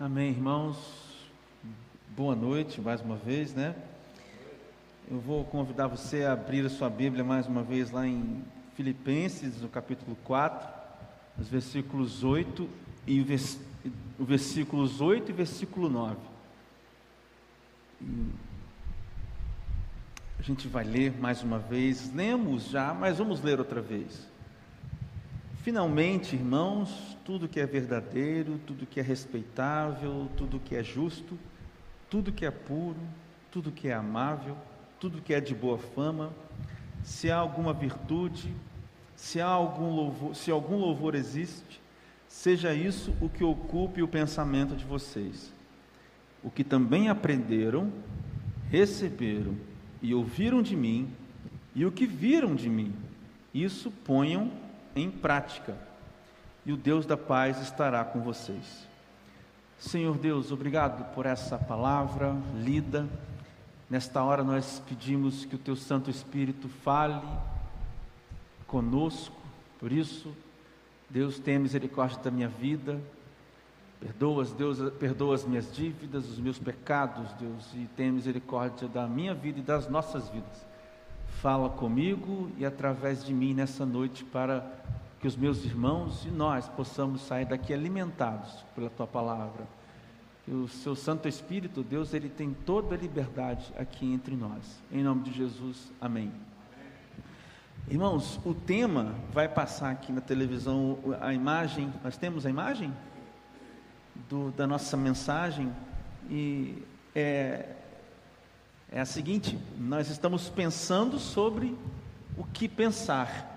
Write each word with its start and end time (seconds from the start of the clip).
Amém, 0.00 0.30
irmãos. 0.30 0.76
Boa 2.16 2.36
noite 2.36 2.80
mais 2.80 3.00
uma 3.00 3.16
vez, 3.16 3.52
né? 3.52 3.74
Eu 5.10 5.18
vou 5.18 5.44
convidar 5.44 5.88
você 5.88 6.22
a 6.22 6.34
abrir 6.34 6.64
a 6.64 6.70
sua 6.70 6.88
Bíblia 6.88 7.24
mais 7.24 7.48
uma 7.48 7.64
vez 7.64 7.90
lá 7.90 8.06
em 8.06 8.44
Filipenses, 8.76 9.60
no 9.60 9.68
capítulo 9.68 10.16
4, 10.22 10.68
os 11.36 11.48
versículos 11.48 12.22
8 12.22 12.68
e 13.08 13.20
o 14.20 14.24
versículos 14.24 15.00
8 15.00 15.30
e 15.30 15.34
versículo 15.34 15.88
9. 15.88 16.16
A 20.38 20.42
gente 20.42 20.68
vai 20.68 20.84
ler 20.84 21.18
mais 21.18 21.42
uma 21.42 21.58
vez, 21.58 22.14
lemos 22.14 22.68
já, 22.68 22.94
mas 22.94 23.18
vamos 23.18 23.42
ler 23.42 23.58
outra 23.58 23.80
vez. 23.80 24.28
Finalmente, 25.62 26.36
irmãos, 26.36 27.16
tudo 27.24 27.48
que 27.48 27.58
é 27.58 27.66
verdadeiro, 27.66 28.60
tudo 28.66 28.86
que 28.86 29.00
é 29.00 29.02
respeitável, 29.02 30.28
tudo 30.36 30.60
que 30.60 30.74
é 30.74 30.82
justo, 30.82 31.38
tudo 32.08 32.32
que 32.32 32.46
é 32.46 32.50
puro, 32.50 33.00
tudo 33.50 33.72
que 33.72 33.88
é 33.88 33.94
amável, 33.94 34.56
tudo 35.00 35.20
que 35.20 35.34
é 35.34 35.40
de 35.40 35.54
boa 35.54 35.76
fama, 35.76 36.32
se 37.02 37.30
há 37.30 37.36
alguma 37.36 37.72
virtude, 37.72 38.54
se 39.16 39.40
há 39.40 39.48
algum 39.48 39.94
louvor, 39.94 40.34
se 40.34 40.50
algum 40.50 40.76
louvor 40.76 41.14
existe, 41.14 41.80
seja 42.28 42.72
isso 42.72 43.12
o 43.20 43.28
que 43.28 43.42
ocupe 43.42 44.02
o 44.02 44.08
pensamento 44.08 44.76
de 44.76 44.84
vocês. 44.84 45.52
O 46.42 46.50
que 46.50 46.62
também 46.62 47.08
aprenderam, 47.08 47.92
receberam 48.70 49.56
e 50.00 50.14
ouviram 50.14 50.62
de 50.62 50.76
mim, 50.76 51.10
e 51.74 51.84
o 51.84 51.90
que 51.90 52.06
viram 52.06 52.54
de 52.54 52.70
mim, 52.70 52.94
isso 53.52 53.90
ponham 53.90 54.50
em 55.00 55.10
prática, 55.10 55.76
e 56.64 56.72
o 56.72 56.76
Deus 56.76 57.06
da 57.06 57.16
paz 57.16 57.60
estará 57.60 58.04
com 58.04 58.20
vocês. 58.20 58.86
Senhor 59.78 60.18
Deus, 60.18 60.50
obrigado 60.50 61.14
por 61.14 61.24
essa 61.24 61.56
palavra 61.56 62.34
lida. 62.56 63.08
Nesta 63.88 64.22
hora 64.22 64.42
nós 64.42 64.82
pedimos 64.88 65.44
que 65.44 65.54
o 65.54 65.58
Teu 65.58 65.76
Santo 65.76 66.10
Espírito 66.10 66.68
fale 66.68 67.22
conosco, 68.66 69.40
por 69.78 69.92
isso, 69.92 70.34
Deus, 71.08 71.38
tenha 71.38 71.58
misericórdia 71.58 72.18
da 72.22 72.30
minha 72.30 72.48
vida, 72.48 73.00
perdoa, 73.98 74.44
Deus, 74.44 74.78
perdoa 74.98 75.34
as 75.34 75.44
minhas 75.44 75.72
dívidas, 75.74 76.28
os 76.28 76.38
meus 76.38 76.58
pecados, 76.58 77.32
Deus, 77.34 77.72
e 77.74 77.88
tenha 77.96 78.12
misericórdia 78.12 78.88
da 78.88 79.06
minha 79.06 79.34
vida 79.34 79.60
e 79.60 79.62
das 79.62 79.88
nossas 79.88 80.28
vidas. 80.28 80.67
Fala 81.40 81.70
comigo 81.70 82.50
e 82.58 82.66
através 82.66 83.24
de 83.24 83.32
mim 83.32 83.54
nessa 83.54 83.86
noite 83.86 84.24
para 84.24 84.68
que 85.20 85.26
os 85.28 85.36
meus 85.36 85.64
irmãos 85.64 86.24
e 86.24 86.30
nós 86.32 86.68
possamos 86.68 87.20
sair 87.20 87.44
daqui 87.44 87.72
alimentados 87.72 88.64
pela 88.74 88.90
tua 88.90 89.06
palavra. 89.06 89.64
Que 90.44 90.50
o 90.50 90.66
seu 90.66 90.96
Santo 90.96 91.28
Espírito, 91.28 91.84
Deus, 91.84 92.12
ele 92.12 92.28
tem 92.28 92.52
toda 92.52 92.96
a 92.96 92.98
liberdade 92.98 93.72
aqui 93.78 94.12
entre 94.12 94.34
nós. 94.34 94.82
Em 94.90 95.00
nome 95.04 95.22
de 95.22 95.32
Jesus, 95.32 95.92
amém. 96.00 96.32
Irmãos, 97.88 98.40
o 98.44 98.52
tema 98.52 99.14
vai 99.30 99.48
passar 99.48 99.92
aqui 99.92 100.10
na 100.10 100.20
televisão 100.20 100.98
a 101.20 101.32
imagem. 101.32 101.92
Nós 102.02 102.16
temos 102.16 102.46
a 102.46 102.50
imagem 102.50 102.92
do, 104.28 104.50
da 104.50 104.66
nossa 104.66 104.96
mensagem 104.96 105.72
e 106.28 106.82
é, 107.14 107.76
é 108.90 109.00
a 109.00 109.04
seguinte: 109.04 109.58
nós 109.78 110.08
estamos 110.08 110.48
pensando 110.48 111.18
sobre 111.18 111.76
o 112.36 112.44
que 112.44 112.68
pensar. 112.68 113.56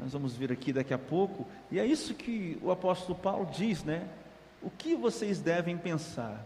Nós 0.00 0.12
vamos 0.12 0.34
ver 0.34 0.52
aqui 0.52 0.72
daqui 0.72 0.92
a 0.92 0.98
pouco, 0.98 1.46
e 1.70 1.78
é 1.78 1.86
isso 1.86 2.14
que 2.14 2.58
o 2.62 2.70
apóstolo 2.70 3.18
Paulo 3.18 3.48
diz, 3.50 3.82
né? 3.82 4.06
O 4.62 4.70
que 4.70 4.94
vocês 4.94 5.40
devem 5.40 5.78
pensar? 5.78 6.44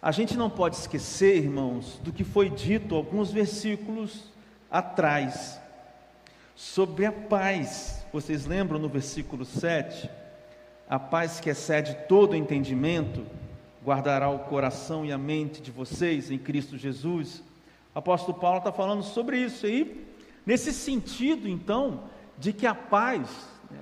A 0.00 0.10
gente 0.10 0.36
não 0.36 0.50
pode 0.50 0.76
esquecer, 0.76 1.36
irmãos, 1.36 1.98
do 2.02 2.12
que 2.12 2.24
foi 2.24 2.50
dito 2.50 2.94
alguns 2.94 3.30
versículos 3.30 4.30
atrás 4.70 5.60
sobre 6.56 7.06
a 7.06 7.12
paz. 7.12 8.04
Vocês 8.12 8.46
lembram 8.46 8.78
no 8.78 8.88
versículo 8.88 9.44
7? 9.44 10.10
A 10.88 10.98
paz 10.98 11.40
que 11.40 11.50
excede 11.50 11.96
todo 12.08 12.36
entendimento 12.36 13.24
guardará 13.84 14.30
o 14.30 14.40
coração 14.40 15.04
e 15.04 15.12
a 15.12 15.18
mente 15.18 15.60
de 15.60 15.70
vocês 15.70 16.30
em 16.30 16.38
Cristo 16.38 16.78
Jesus. 16.78 17.42
O 17.94 17.98
apóstolo 17.98 18.38
Paulo 18.38 18.58
está 18.58 18.72
falando 18.72 19.02
sobre 19.02 19.38
isso 19.38 19.66
aí. 19.66 20.06
Nesse 20.46 20.72
sentido, 20.72 21.48
então, 21.48 22.04
de 22.38 22.52
que 22.52 22.66
a 22.66 22.74
paz, 22.74 23.28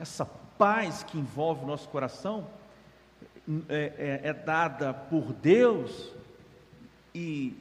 essa 0.01 0.25
paz 0.25 1.03
que 1.03 1.19
envolve 1.19 1.65
o 1.65 1.67
nosso 1.67 1.89
coração, 1.89 2.47
é, 3.69 4.21
é, 4.25 4.29
é 4.29 4.33
dada 4.33 4.93
por 4.93 5.33
Deus 5.33 6.13
e 7.15 7.55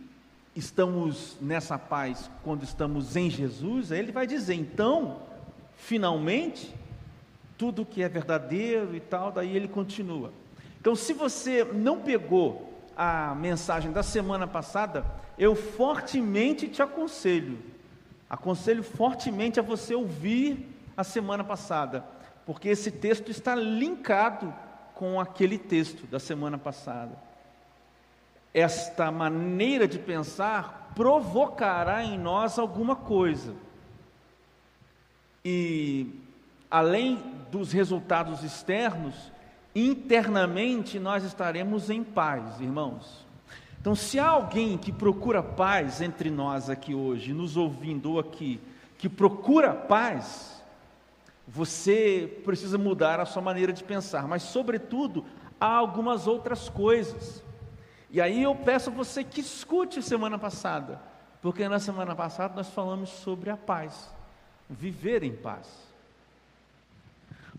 estamos 0.56 1.38
nessa 1.42 1.78
paz 1.78 2.30
quando 2.44 2.64
estamos 2.64 3.16
em 3.16 3.30
Jesus, 3.30 3.92
aí 3.92 4.00
ele 4.00 4.12
vai 4.12 4.28
dizer, 4.28 4.56
então, 4.56 5.22
finalmente, 5.76 6.74
tudo 7.58 7.86
que 7.86 8.04
é 8.04 8.10
verdadeiro 8.10 8.96
e 8.96 9.00
tal, 9.00 9.32
daí 9.32 9.56
ele 9.56 9.68
continua. 9.68 10.32
Então, 10.80 10.96
se 10.96 11.14
você 11.14 11.64
não 11.64 12.00
pegou 12.00 12.74
a 12.96 13.36
mensagem 13.36 13.92
da 13.92 14.04
semana 14.04 14.48
passada, 14.48 15.06
eu 15.38 15.56
fortemente 15.56 16.68
te 16.68 16.82
aconselho, 16.82 17.60
aconselho 18.30 18.84
fortemente 18.84 19.60
a 19.60 19.64
você 19.64 19.96
ouvir 19.96 20.68
a 20.96 21.04
semana 21.04 21.44
passada, 21.44 22.04
porque 22.46 22.70
esse 22.70 22.92
texto 22.92 23.30
está 23.30 23.56
linkado 23.56 24.54
com 24.94 25.20
aquele 25.20 25.58
texto 25.58 26.06
da 26.08 26.20
semana 26.20 26.58
passada. 26.58 27.18
Esta 28.54 29.12
maneira 29.12 29.88
de 29.88 30.00
pensar 30.00 30.92
provocará 30.96 32.04
em 32.04 32.18
nós 32.18 32.60
alguma 32.60 32.96
coisa. 32.96 33.56
E 35.46 36.20
além 36.70 37.16
dos 37.50 37.72
resultados 37.72 38.44
externos, 38.44 39.32
internamente 39.76 41.00
nós 41.00 41.24
estaremos 41.24 41.90
em 41.90 42.04
paz, 42.04 42.60
irmãos. 42.60 43.26
Então, 43.80 43.96
se 43.96 44.20
há 44.20 44.28
alguém 44.28 44.78
que 44.78 44.92
procura 44.92 45.42
paz 45.42 46.02
entre 46.02 46.30
nós 46.30 46.70
aqui 46.70 46.94
hoje, 46.94 47.34
nos 47.34 47.56
ouvindo 47.56 48.20
aqui, 48.20 48.60
que 48.98 49.08
procura 49.08 49.74
paz, 49.74 50.62
você 51.48 52.42
precisa 52.44 52.78
mudar 52.78 53.20
a 53.20 53.26
sua 53.26 53.42
maneira 53.42 53.72
de 53.72 53.84
pensar, 53.84 54.28
mas, 54.28 54.44
sobretudo, 54.44 55.26
há 55.60 55.74
algumas 55.74 56.28
outras 56.28 56.68
coisas. 56.68 57.44
E 58.12 58.20
aí 58.20 58.44
eu 58.44 58.54
peço 58.54 58.90
a 58.90 58.94
você 58.94 59.24
que 59.24 59.40
escute 59.40 60.02
semana 60.02 60.38
passada, 60.38 61.02
porque 61.42 61.68
na 61.70 61.80
semana 61.80 62.16
passada 62.16 62.56
nós 62.56 62.70
falamos 62.70 63.10
sobre 63.10 63.50
a 63.50 63.58
paz, 63.58 64.12
viver 64.70 65.24
em 65.24 65.36
paz. 65.36 65.89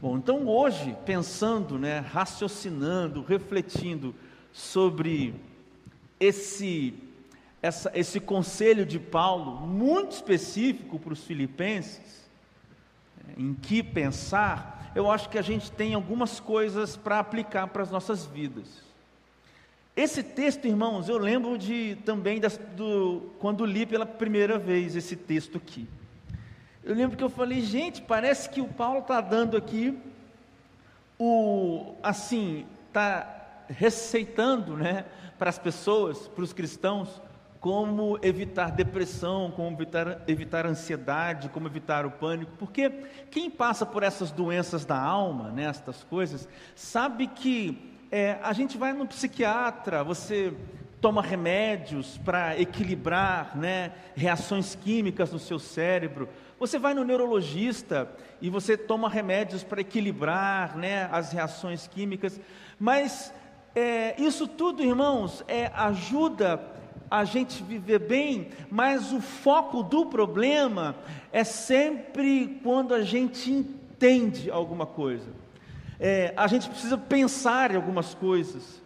Bom, 0.00 0.16
então 0.16 0.48
hoje, 0.48 0.96
pensando, 1.04 1.78
né, 1.78 1.98
raciocinando, 1.98 3.22
refletindo 3.22 4.14
sobre 4.50 5.34
esse, 6.18 6.94
essa, 7.60 7.92
esse 7.94 8.18
conselho 8.18 8.86
de 8.86 8.98
Paulo, 8.98 9.60
muito 9.60 10.12
específico 10.12 10.98
para 10.98 11.12
os 11.12 11.22
filipenses, 11.22 12.26
em 13.36 13.52
que 13.52 13.82
pensar, 13.82 14.90
eu 14.94 15.10
acho 15.10 15.28
que 15.28 15.36
a 15.36 15.42
gente 15.42 15.70
tem 15.70 15.92
algumas 15.92 16.40
coisas 16.40 16.96
para 16.96 17.18
aplicar 17.18 17.66
para 17.66 17.82
as 17.82 17.90
nossas 17.90 18.24
vidas. 18.24 18.82
Esse 19.94 20.22
texto, 20.22 20.66
irmãos, 20.66 21.10
eu 21.10 21.18
lembro 21.18 21.58
de 21.58 21.98
também 22.06 22.40
das, 22.40 22.56
do, 22.74 23.34
quando 23.38 23.66
li 23.66 23.84
pela 23.84 24.06
primeira 24.06 24.58
vez 24.58 24.96
esse 24.96 25.14
texto 25.14 25.58
aqui. 25.58 25.86
Eu 26.82 26.94
lembro 26.94 27.16
que 27.16 27.22
eu 27.22 27.28
falei, 27.28 27.60
gente, 27.60 28.00
parece 28.00 28.48
que 28.48 28.60
o 28.60 28.66
Paulo 28.66 29.00
está 29.00 29.20
dando 29.20 29.56
aqui 29.56 29.98
o 31.18 31.94
assim, 32.02 32.66
está 32.86 33.64
receitando, 33.68 34.74
né, 34.76 35.04
para 35.38 35.50
as 35.50 35.58
pessoas, 35.58 36.26
para 36.28 36.42
os 36.42 36.54
cristãos, 36.54 37.20
como 37.60 38.18
evitar 38.22 38.70
depressão, 38.70 39.50
como 39.50 39.76
evitar, 39.76 40.22
evitar 40.26 40.64
ansiedade, 40.64 41.50
como 41.50 41.68
evitar 41.68 42.06
o 42.06 42.10
pânico, 42.10 42.52
porque 42.58 42.90
quem 43.30 43.50
passa 43.50 43.84
por 43.84 44.02
essas 44.02 44.30
doenças 44.30 44.86
da 44.86 44.98
alma, 44.98 45.50
né, 45.50 45.64
estas 45.64 46.02
coisas, 46.04 46.48
sabe 46.74 47.26
que 47.26 47.94
é, 48.10 48.38
a 48.42 48.54
gente 48.54 48.78
vai 48.78 48.94
no 48.94 49.06
psiquiatra, 49.06 50.02
você 50.02 50.54
toma 51.00 51.22
remédios 51.22 52.18
para 52.18 52.58
equilibrar 52.60 53.56
né, 53.56 53.92
reações 54.14 54.74
químicas 54.74 55.32
no 55.32 55.38
seu 55.38 55.58
cérebro, 55.58 56.28
você 56.60 56.78
vai 56.78 56.92
no 56.92 57.02
neurologista 57.02 58.08
e 58.40 58.50
você 58.50 58.76
toma 58.76 59.08
remédios 59.08 59.64
para 59.64 59.80
equilibrar 59.80 60.76
né, 60.76 61.08
as 61.10 61.32
reações 61.32 61.88
químicas, 61.88 62.38
mas 62.78 63.32
é, 63.74 64.14
isso 64.20 64.46
tudo, 64.46 64.82
irmãos, 64.82 65.42
é 65.48 65.72
ajuda 65.74 66.62
a 67.10 67.24
gente 67.24 67.62
viver 67.62 68.00
bem, 68.00 68.50
mas 68.70 69.10
o 69.10 69.20
foco 69.20 69.82
do 69.82 70.06
problema 70.06 70.94
é 71.32 71.42
sempre 71.42 72.60
quando 72.62 72.94
a 72.94 73.02
gente 73.02 73.50
entende 73.50 74.50
alguma 74.50 74.84
coisa. 74.86 75.28
é, 75.98 76.32
a 76.36 76.46
gente 76.46 76.68
precisa 76.68 76.96
pensar 76.96 77.70
em 77.70 77.76
algumas 77.76 78.14
coisas. 78.14 78.80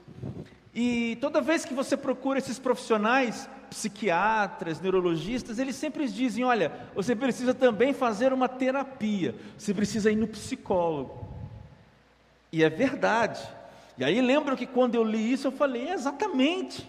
E 0.74 1.16
toda 1.20 1.40
vez 1.40 1.64
que 1.64 1.72
você 1.72 1.96
procura 1.96 2.38
esses 2.38 2.58
profissionais, 2.58 3.48
psiquiatras, 3.70 4.80
neurologistas, 4.80 5.58
eles 5.58 5.76
sempre 5.76 6.08
dizem: 6.08 6.44
olha, 6.44 6.72
você 6.94 7.14
precisa 7.14 7.54
também 7.54 7.92
fazer 7.92 8.32
uma 8.32 8.48
terapia, 8.48 9.34
você 9.56 9.72
precisa 9.74 10.10
ir 10.10 10.16
no 10.16 10.28
psicólogo. 10.28 11.26
E 12.52 12.62
é 12.62 12.70
verdade. 12.70 13.40
E 13.98 14.04
aí 14.04 14.20
lembro 14.20 14.56
que 14.56 14.66
quando 14.66 14.94
eu 14.94 15.04
li 15.04 15.32
isso, 15.32 15.48
eu 15.48 15.52
falei: 15.52 15.90
exatamente. 15.90 16.88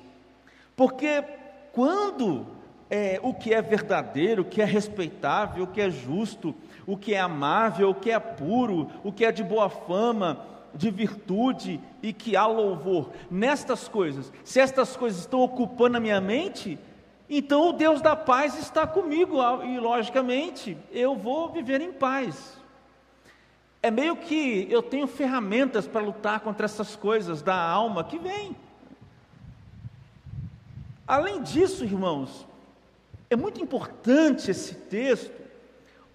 Porque 0.76 1.24
quando 1.72 2.46
é, 2.90 3.20
o 3.24 3.34
que 3.34 3.54
é 3.54 3.62
verdadeiro, 3.62 4.42
o 4.42 4.46
que 4.46 4.62
é 4.62 4.66
respeitável, 4.66 5.64
o 5.64 5.68
que 5.68 5.82
é 5.82 5.90
justo, 5.90 6.56
o 6.86 6.96
que 6.96 7.14
é 7.14 7.20
amável, 7.20 7.90
o 7.90 7.96
que 7.96 8.12
é 8.12 8.20
puro, 8.20 8.90
o 9.04 9.12
que 9.12 9.26
é 9.26 9.32
de 9.32 9.44
boa 9.44 9.70
fama, 9.70 10.46
de 10.76 10.92
virtude 10.92 11.80
e 12.04 12.12
que 12.12 12.36
há 12.36 12.46
louvor 12.46 13.12
nestas 13.32 13.88
coisas, 13.88 14.32
se 14.44 14.60
estas 14.60 14.96
coisas 14.96 15.22
estão 15.22 15.42
ocupando 15.42 15.98
a 15.98 16.00
minha 16.00 16.20
mente, 16.20 16.78
então 17.30 17.70
o 17.70 17.74
Deus 17.74 18.02
da 18.02 18.16
paz 18.16 18.58
está 18.60 18.86
comigo 18.86 19.38
e, 19.64 19.80
logicamente, 19.80 20.78
eu 20.92 21.16
vou 21.16 21.50
viver 21.50 21.82
em 21.82 21.92
paz. 21.92 22.60
É 23.82 23.90
meio 23.90 24.16
que 24.16 24.68
eu 24.70 24.82
tenho 24.82 25.08
ferramentas 25.08 25.88
para 25.88 26.02
lutar 26.02 26.40
contra 26.40 26.66
essas 26.66 26.96
coisas 26.96 27.42
da 27.42 27.56
alma 27.56 28.04
que 28.04 28.18
vem. 28.18 28.56
Além 31.08 31.42
disso, 31.42 31.84
irmãos, 31.84 32.48
é 33.30 33.36
muito 33.36 33.62
importante 33.62 34.50
esse 34.50 34.74
texto, 34.76 35.32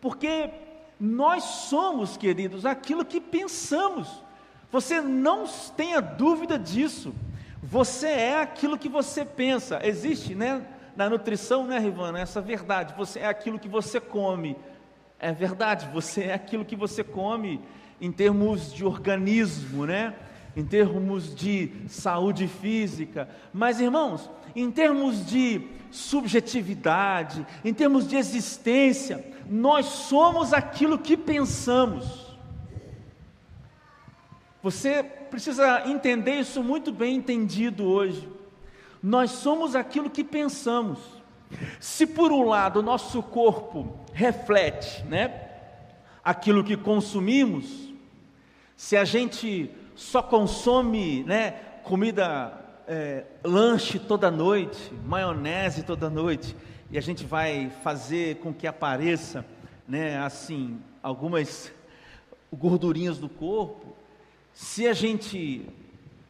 porque 0.01 0.51
nós 0.99 1.45
somos, 1.45 2.17
queridos, 2.17 2.67
aquilo 2.67 3.05
que 3.05 3.21
pensamos. 3.21 4.23
Você 4.71 5.01
não 5.01 5.47
tenha 5.77 6.01
dúvida 6.01 6.59
disso. 6.59 7.13
Você 7.63 8.07
é 8.07 8.41
aquilo 8.41 8.79
que 8.79 8.89
você 8.89 9.25
pensa. 9.25 9.81
Existe, 9.83 10.35
né, 10.35 10.65
na 10.97 11.09
nutrição, 11.09 11.67
né, 11.67 11.79
Rivana, 11.79 12.21
essa 12.21 12.41
verdade. 12.41 12.95
Você 12.97 13.21
é 13.21 13.27
aquilo 13.27 13.59
que 13.59 13.69
você 13.69 14.01
come. 14.01 14.57
É 15.19 15.33
verdade, 15.33 15.89
você 15.93 16.25
é 16.25 16.35
aquilo 16.35 16.65
que 16.65 16.77
você 16.77 17.05
come 17.05 17.61
em 18.01 18.11
termos 18.11 18.73
de 18.73 18.85
organismo, 18.85 19.85
né? 19.85 20.15
Em 20.57 20.65
termos 20.65 21.35
de 21.35 21.71
saúde 21.89 22.49
física. 22.49 23.29
Mas, 23.53 23.81
irmãos, 23.81 24.31
em 24.57 24.71
termos 24.71 25.27
de 25.27 25.69
subjetividade, 25.91 27.47
em 27.65 27.75
termos 27.75 28.09
de 28.09 28.17
existência, 28.17 29.25
nós 29.49 29.87
somos 29.87 30.53
aquilo 30.53 30.99
que 30.99 31.17
pensamos. 31.17 32.20
Você 34.63 35.03
precisa 35.03 35.89
entender 35.89 36.41
isso 36.41 36.63
muito 36.63 36.93
bem 36.93 37.17
entendido 37.17 37.87
hoje. 37.87 38.29
Nós 39.03 39.31
somos 39.31 39.75
aquilo 39.75 40.11
que 40.11 40.23
pensamos. 40.23 40.99
Se 41.81 42.07
por 42.07 42.31
um 42.31 42.45
lado 42.45 42.81
o 42.81 42.83
nosso 42.83 43.23
corpo 43.23 43.99
reflete, 44.13 45.03
né, 45.05 45.49
aquilo 46.23 46.63
que 46.63 46.77
consumimos, 46.77 47.91
se 48.77 48.97
a 48.97 49.05
gente 49.05 49.71
só 49.97 50.23
consome, 50.23 51.25
né, 51.25 51.53
comida, 51.83 52.53
é, 52.87 53.25
lanche 53.43 53.99
toda 53.99 54.31
noite, 54.31 54.93
maionese 55.07 55.83
toda 55.83 56.11
noite, 56.11 56.55
e 56.91 56.99
a 56.99 57.01
gente 57.01 57.25
vai 57.25 57.71
fazer 57.83 58.37
com 58.37 58.53
que 58.53 58.67
apareça, 58.67 59.45
né, 59.89 60.19
assim, 60.19 60.79
algumas 61.03 61.73
gordurinhas 62.53 63.19
do 63.19 63.29
corpo, 63.29 63.90
se 64.61 64.87
a 64.87 64.93
gente 64.93 65.67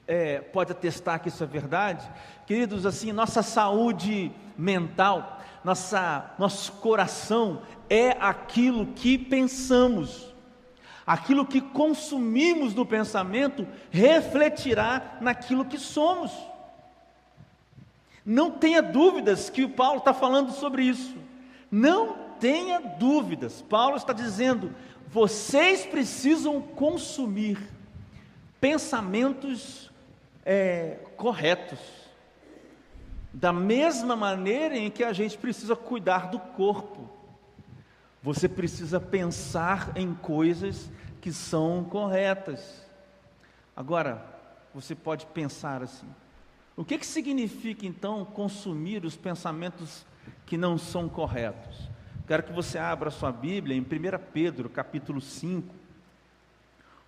é, 0.07 0.39
pode 0.39 0.71
atestar 0.71 1.21
que 1.21 1.29
isso 1.29 1.43
é 1.43 1.47
verdade, 1.49 2.09
queridos, 2.47 2.87
assim, 2.87 3.11
nossa 3.11 3.43
saúde 3.43 4.31
mental, 4.57 5.43
nossa, 5.65 6.33
nosso 6.39 6.71
coração 6.75 7.61
é 7.89 8.11
aquilo 8.21 8.87
que 8.87 9.19
pensamos, 9.19 10.33
aquilo 11.05 11.45
que 11.45 11.61
consumimos 11.61 12.73
no 12.73 12.87
pensamento 12.87 13.67
refletirá 13.91 15.19
naquilo 15.21 15.65
que 15.65 15.77
somos. 15.77 16.31
Não 18.25 18.53
tenha 18.53 18.81
dúvidas 18.81 19.51
que 19.51 19.65
o 19.65 19.71
Paulo 19.71 19.99
está 19.99 20.15
falando 20.15 20.53
sobre 20.53 20.85
isso. 20.85 21.17
Não 21.69 22.17
tenha 22.39 22.79
dúvidas. 22.79 23.61
Paulo 23.61 23.97
está 23.97 24.13
dizendo: 24.13 24.73
vocês 25.09 25.85
precisam 25.85 26.61
consumir 26.61 27.59
pensamentos 28.61 29.91
é, 30.45 30.99
corretos. 31.17 31.79
Da 33.33 33.53
mesma 33.53 34.17
maneira 34.17 34.77
em 34.77 34.91
que 34.91 35.05
a 35.05 35.13
gente 35.13 35.39
precisa 35.39 35.77
cuidar 35.77 36.31
do 36.31 36.39
corpo, 36.39 37.09
você 38.23 38.49
precisa 38.49 39.01
pensar 39.01 39.93
em 39.97 40.13
coisas 40.15 40.91
que 41.21 41.33
são 41.33 41.85
corretas. 41.85 42.85
Agora, 43.75 44.25
você 44.75 44.95
pode 44.95 45.27
pensar 45.27 45.83
assim: 45.83 46.09
o 46.77 46.85
que, 46.85 46.99
que 46.99 47.07
significa 47.07 47.87
então 47.87 48.25
consumir 48.25 49.05
os 49.05 49.17
pensamentos 49.17 50.05
que 50.45 50.57
não 50.57 50.77
são 50.77 51.09
corretos? 51.09 51.89
Quero 52.27 52.43
que 52.43 52.53
você 52.53 52.79
abra 52.79 53.11
sua 53.11 53.33
Bíblia 53.33 53.77
em 53.77 53.81
1 53.81 53.85
Pedro, 54.33 54.69
capítulo 54.69 55.21
5. 55.21 55.80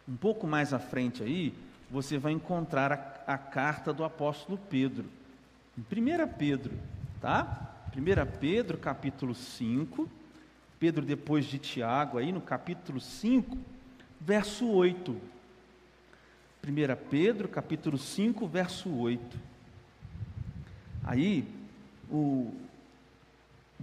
Um 0.09 0.17
pouco 0.17 0.47
mais 0.47 0.73
à 0.73 0.79
frente 0.79 1.23
aí, 1.23 1.55
você 1.91 2.19
vai 2.19 2.33
encontrar 2.33 3.25
a, 3.27 3.35
a 3.35 3.39
carta 3.39 3.93
do 3.93 4.05
apóstolo 4.05 4.59
Pedro. 4.71 5.05
Em 5.79 5.83
1 5.83 6.29
Pedro, 6.37 6.73
tá? 7.21 7.71
1 7.97 8.39
Pedro, 8.39 8.79
capítulo 8.79 9.35
5. 9.35 10.09
Pedro, 10.81 11.05
depois 11.05 11.45
de 11.45 11.59
Tiago, 11.59 12.19
aí 12.19 12.33
no 12.33 12.41
capítulo 12.41 12.99
5, 13.01 13.57
verso 14.21 14.69
8. 14.69 15.13
1 16.67 17.09
Pedro, 17.09 17.49
capítulo 17.49 17.97
5, 17.97 18.47
verso 18.49 18.91
8. 18.91 19.39
Aí, 21.05 21.47
o 22.11 22.53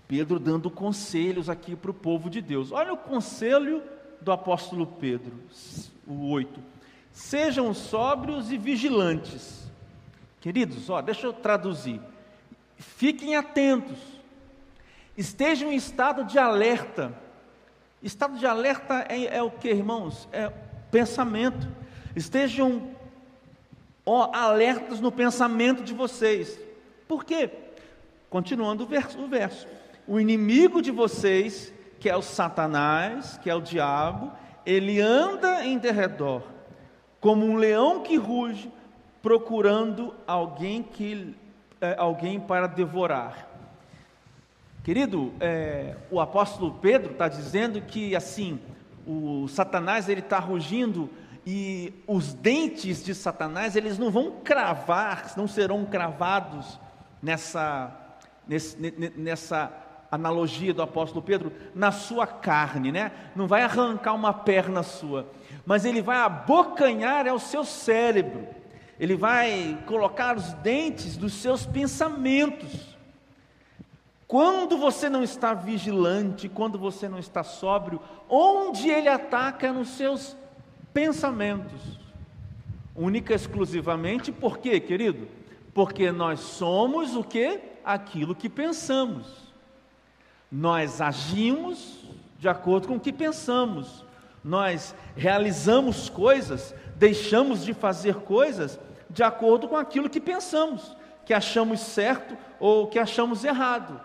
Pedro 0.07 0.39
dando 0.39 0.72
conselhos 0.72 1.50
aqui 1.50 1.75
para 1.75 1.92
o 1.92 1.94
povo 1.94 2.30
de 2.30 2.42
Deus. 2.42 2.72
Olha 2.72 2.94
o 2.94 2.98
conselho 2.98 3.83
do 4.21 4.31
apóstolo 4.31 4.86
Pedro, 4.86 5.33
o 6.07 6.30
8. 6.30 6.60
Sejam 7.12 7.74
sóbrios 7.74 8.51
e 8.51 8.57
vigilantes. 8.57 9.69
Queridos, 10.42 10.89
ó, 10.89 11.01
deixa 11.01 11.27
eu 11.27 11.34
traduzir. 11.34 12.00
Fiquem 12.77 13.36
atentos. 13.36 13.98
Estejam 15.17 15.72
em 15.72 15.75
estado 15.75 16.24
de 16.24 16.39
alerta. 16.39 17.13
Estado 18.01 18.38
de 18.38 18.46
alerta 18.46 19.05
é, 19.10 19.38
é 19.38 19.43
o 19.43 19.51
que, 19.51 19.70
irmãos? 19.70 20.29
É 20.32 20.50
pensamento. 20.89 21.67
Estejam 22.15 22.89
ó, 24.05 24.32
alertas 24.34 25.01
no 25.01 25.12
pensamento 25.12 25.84
de 25.84 25.93
vocês. 25.93 26.58
Por 27.08 27.25
quê? 27.25 27.50
Continuando 28.29 28.84
o 28.84 28.88
verso, 28.88 29.20
o 29.20 29.27
verso. 29.27 29.67
O 30.08 30.20
inimigo 30.20 30.82
de 30.82 30.91
vocês, 30.91 31.74
que 32.00 32.10
é 32.10 32.15
o 32.15 32.22
Satanás, 32.22 33.38
que 33.41 33.50
é 33.50 33.56
o 33.56 33.62
diabo, 33.62 34.32
ele 34.65 35.01
anda 35.01 35.65
em 35.65 35.77
derredor, 35.77 36.44
como 37.20 37.46
um 37.46 37.56
leão 37.56 38.01
que 38.01 38.15
ruge, 38.15 38.72
procurando 39.22 40.13
alguém 40.25 40.82
que 40.82 41.36
é, 41.82 41.96
alguém 41.98 42.39
para 42.39 42.68
devorar. 42.68 43.48
Querido, 44.84 45.34
é, 45.39 45.96
o 46.10 46.20
apóstolo 46.20 46.74
Pedro 46.82 47.12
está 47.12 47.27
dizendo 47.27 47.82
que 47.82 48.15
assim 48.15 48.60
o 49.06 49.48
Satanás 49.48 50.08
ele 50.08 50.22
está 50.22 50.39
rugindo 50.39 51.10
e 51.46 51.94
os 52.08 52.34
dentes 52.34 53.03
de 53.03 53.13
Satanás 53.13 53.75
eles 53.75 53.98
não 53.98 54.10
vão 54.12 54.39
cravar, 54.44 55.34
não 55.36 55.48
serão 55.48 55.86
cravados 55.86 56.79
nessa 57.22 57.96
nesse, 58.48 58.77
nessa 59.15 59.72
analogia 60.12 60.74
do 60.74 60.82
apóstolo 60.82 61.22
Pedro, 61.22 61.51
na 61.74 61.92
sua 61.92 62.25
carne, 62.25 62.92
né? 62.92 63.12
Não 63.36 63.48
vai 63.48 63.63
arrancar 63.63 64.13
uma 64.13 64.34
perna 64.34 64.84
sua, 64.84 65.28
mas 65.66 65.86
ele 65.86 66.01
vai 66.01 66.18
abocanhar 66.18 67.28
ao 67.28 67.39
seu 67.39 67.63
cérebro. 67.63 68.48
Ele 69.00 69.16
vai 69.16 69.78
colocar 69.86 70.36
os 70.36 70.54
dentes 70.56 71.16
dos 71.16 71.34
seus 71.34 71.66
pensamentos. 71.66 72.98
Quando 74.28 74.78
você 74.78 75.10
não 75.10 75.24
está 75.24 75.54
vigilante, 75.54 76.50
quando 76.50 76.78
você 76.78 77.08
não 77.08 77.18
está 77.18 77.44
sóbrio, 77.44 78.01
onde 78.28 78.89
ele 78.89 79.08
ataca 79.08 79.68
é 79.68 79.72
nos 79.72 79.89
seus 79.89 80.36
pensamentos. 80.94 82.00
Única 82.96 83.34
exclusivamente 83.34 84.32
por 84.32 84.58
quê, 84.58 84.80
querido? 84.80 85.28
Porque 85.74 86.12
nós 86.12 86.42
somos 86.42 87.16
o 87.16 87.24
que? 87.24 87.60
Aquilo 87.84 88.36
que 88.36 88.50
pensamos. 88.50 89.49
Nós 90.51 91.00
agimos 91.00 92.00
de 92.39 92.48
acordo 92.48 92.88
com 92.88 92.96
o 92.96 93.00
que 93.00 93.13
pensamos. 93.13 94.03
Nós 94.44 94.96
realizamos 95.15 96.10
coisas, 96.10 96.74
deixamos 96.96 97.63
de 97.63 97.74
fazer 97.74 98.15
coisas 98.15 98.79
de 99.10 99.24
acordo 99.24 99.68
com 99.68 99.75
aquilo 99.75 100.10
que 100.10 100.20
pensamos, 100.20 100.96
que 101.25 101.34
achamos 101.34 101.82
certo 101.82 102.38
ou 102.60 102.88
que 102.88 102.98
achamos 102.98 103.44
errado. 103.44 104.00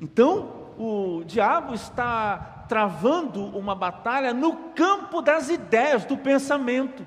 Então, 0.00 0.72
o 0.78 1.22
diabo 1.26 1.74
está 1.74 2.64
travando 2.68 3.44
uma 3.44 3.74
batalha 3.74 4.32
no 4.32 4.54
campo 4.74 5.20
das 5.20 5.50
ideias, 5.50 6.04
do 6.04 6.16
pensamento. 6.16 7.04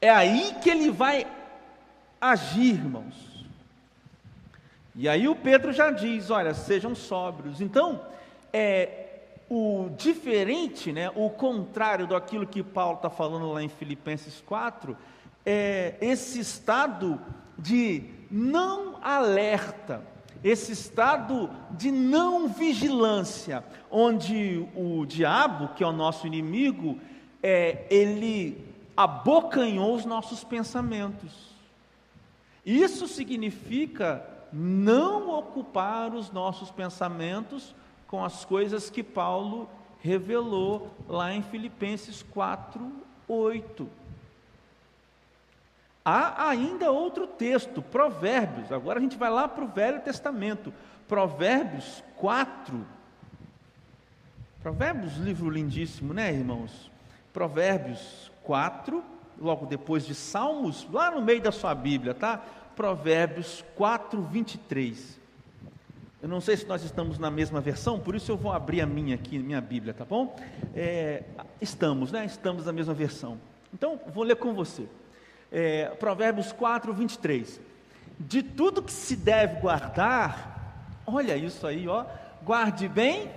É 0.00 0.08
aí 0.08 0.54
que 0.62 0.70
ele 0.70 0.90
vai 0.90 1.26
agir, 2.20 2.74
irmãos. 2.74 3.33
E 4.94 5.08
aí 5.08 5.26
o 5.26 5.34
Pedro 5.34 5.72
já 5.72 5.90
diz: 5.90 6.30
olha, 6.30 6.54
sejam 6.54 6.94
sóbrios. 6.94 7.60
Então, 7.60 8.00
é 8.52 9.04
o 9.48 9.90
diferente, 9.96 10.92
né, 10.92 11.10
o 11.14 11.28
contrário 11.28 12.06
daquilo 12.06 12.46
que 12.46 12.62
Paulo 12.62 12.96
está 12.96 13.10
falando 13.10 13.52
lá 13.52 13.62
em 13.62 13.68
Filipenses 13.68 14.42
4, 14.46 14.96
é 15.44 15.96
esse 16.00 16.40
estado 16.40 17.20
de 17.58 18.02
não 18.30 18.98
alerta, 19.02 20.02
esse 20.42 20.72
estado 20.72 21.50
de 21.70 21.90
não 21.90 22.48
vigilância, 22.48 23.62
onde 23.90 24.66
o 24.74 25.04
diabo, 25.04 25.68
que 25.74 25.84
é 25.84 25.86
o 25.86 25.92
nosso 25.92 26.26
inimigo, 26.26 26.98
é, 27.42 27.84
ele 27.90 28.64
abocanhou 28.96 29.94
os 29.94 30.04
nossos 30.04 30.42
pensamentos. 30.42 31.54
Isso 32.64 33.06
significa 33.06 34.33
não 34.54 35.30
ocupar 35.30 36.14
os 36.14 36.30
nossos 36.30 36.70
pensamentos 36.70 37.74
com 38.06 38.24
as 38.24 38.44
coisas 38.44 38.88
que 38.88 39.02
Paulo 39.02 39.68
revelou 40.00 40.94
lá 41.08 41.32
em 41.32 41.42
Filipenses 41.42 42.22
4, 42.22 42.92
8. 43.26 43.88
Há 46.04 46.48
ainda 46.50 46.92
outro 46.92 47.26
texto, 47.26 47.82
Provérbios. 47.82 48.70
Agora 48.70 49.00
a 49.00 49.02
gente 49.02 49.16
vai 49.16 49.30
lá 49.30 49.48
para 49.48 49.64
o 49.64 49.68
Velho 49.68 50.00
Testamento. 50.02 50.72
Provérbios 51.08 52.04
4. 52.16 52.86
Provérbios, 54.62 55.16
livro 55.16 55.50
lindíssimo, 55.50 56.14
né, 56.14 56.32
irmãos? 56.32 56.90
Provérbios 57.32 58.30
4, 58.44 59.02
logo 59.38 59.66
depois 59.66 60.06
de 60.06 60.14
Salmos, 60.14 60.86
lá 60.92 61.10
no 61.10 61.22
meio 61.22 61.40
da 61.40 61.52
sua 61.52 61.74
Bíblia, 61.74 62.14
tá? 62.14 62.42
Provérbios 62.74 63.64
4, 63.76 64.20
23. 64.22 65.20
Eu 66.22 66.28
não 66.28 66.40
sei 66.40 66.56
se 66.56 66.66
nós 66.66 66.82
estamos 66.82 67.18
na 67.18 67.30
mesma 67.30 67.60
versão, 67.60 68.00
por 68.00 68.14
isso 68.14 68.32
eu 68.32 68.36
vou 68.36 68.50
abrir 68.50 68.80
a 68.80 68.86
minha 68.86 69.14
aqui, 69.14 69.38
minha 69.38 69.60
Bíblia, 69.60 69.92
tá 69.92 70.04
bom? 70.04 70.34
É, 70.74 71.22
estamos, 71.60 72.10
né? 72.10 72.24
Estamos 72.24 72.64
na 72.64 72.72
mesma 72.72 72.94
versão. 72.94 73.38
Então, 73.72 74.00
vou 74.06 74.24
ler 74.24 74.36
com 74.36 74.54
você. 74.54 74.86
É, 75.52 75.86
Provérbios 76.00 76.50
4, 76.50 76.92
23. 76.94 77.60
De 78.18 78.42
tudo 78.42 78.82
que 78.82 78.92
se 78.92 79.16
deve 79.16 79.60
guardar, 79.60 80.96
olha 81.06 81.36
isso 81.36 81.66
aí, 81.66 81.86
ó. 81.86 82.06
Guarde 82.42 82.88
bem 82.88 83.30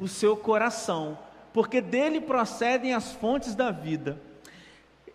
o 0.00 0.06
seu 0.06 0.36
coração, 0.36 1.18
porque 1.52 1.80
dele 1.80 2.20
procedem 2.20 2.94
as 2.94 3.12
fontes 3.12 3.54
da 3.54 3.70
vida. 3.70 4.16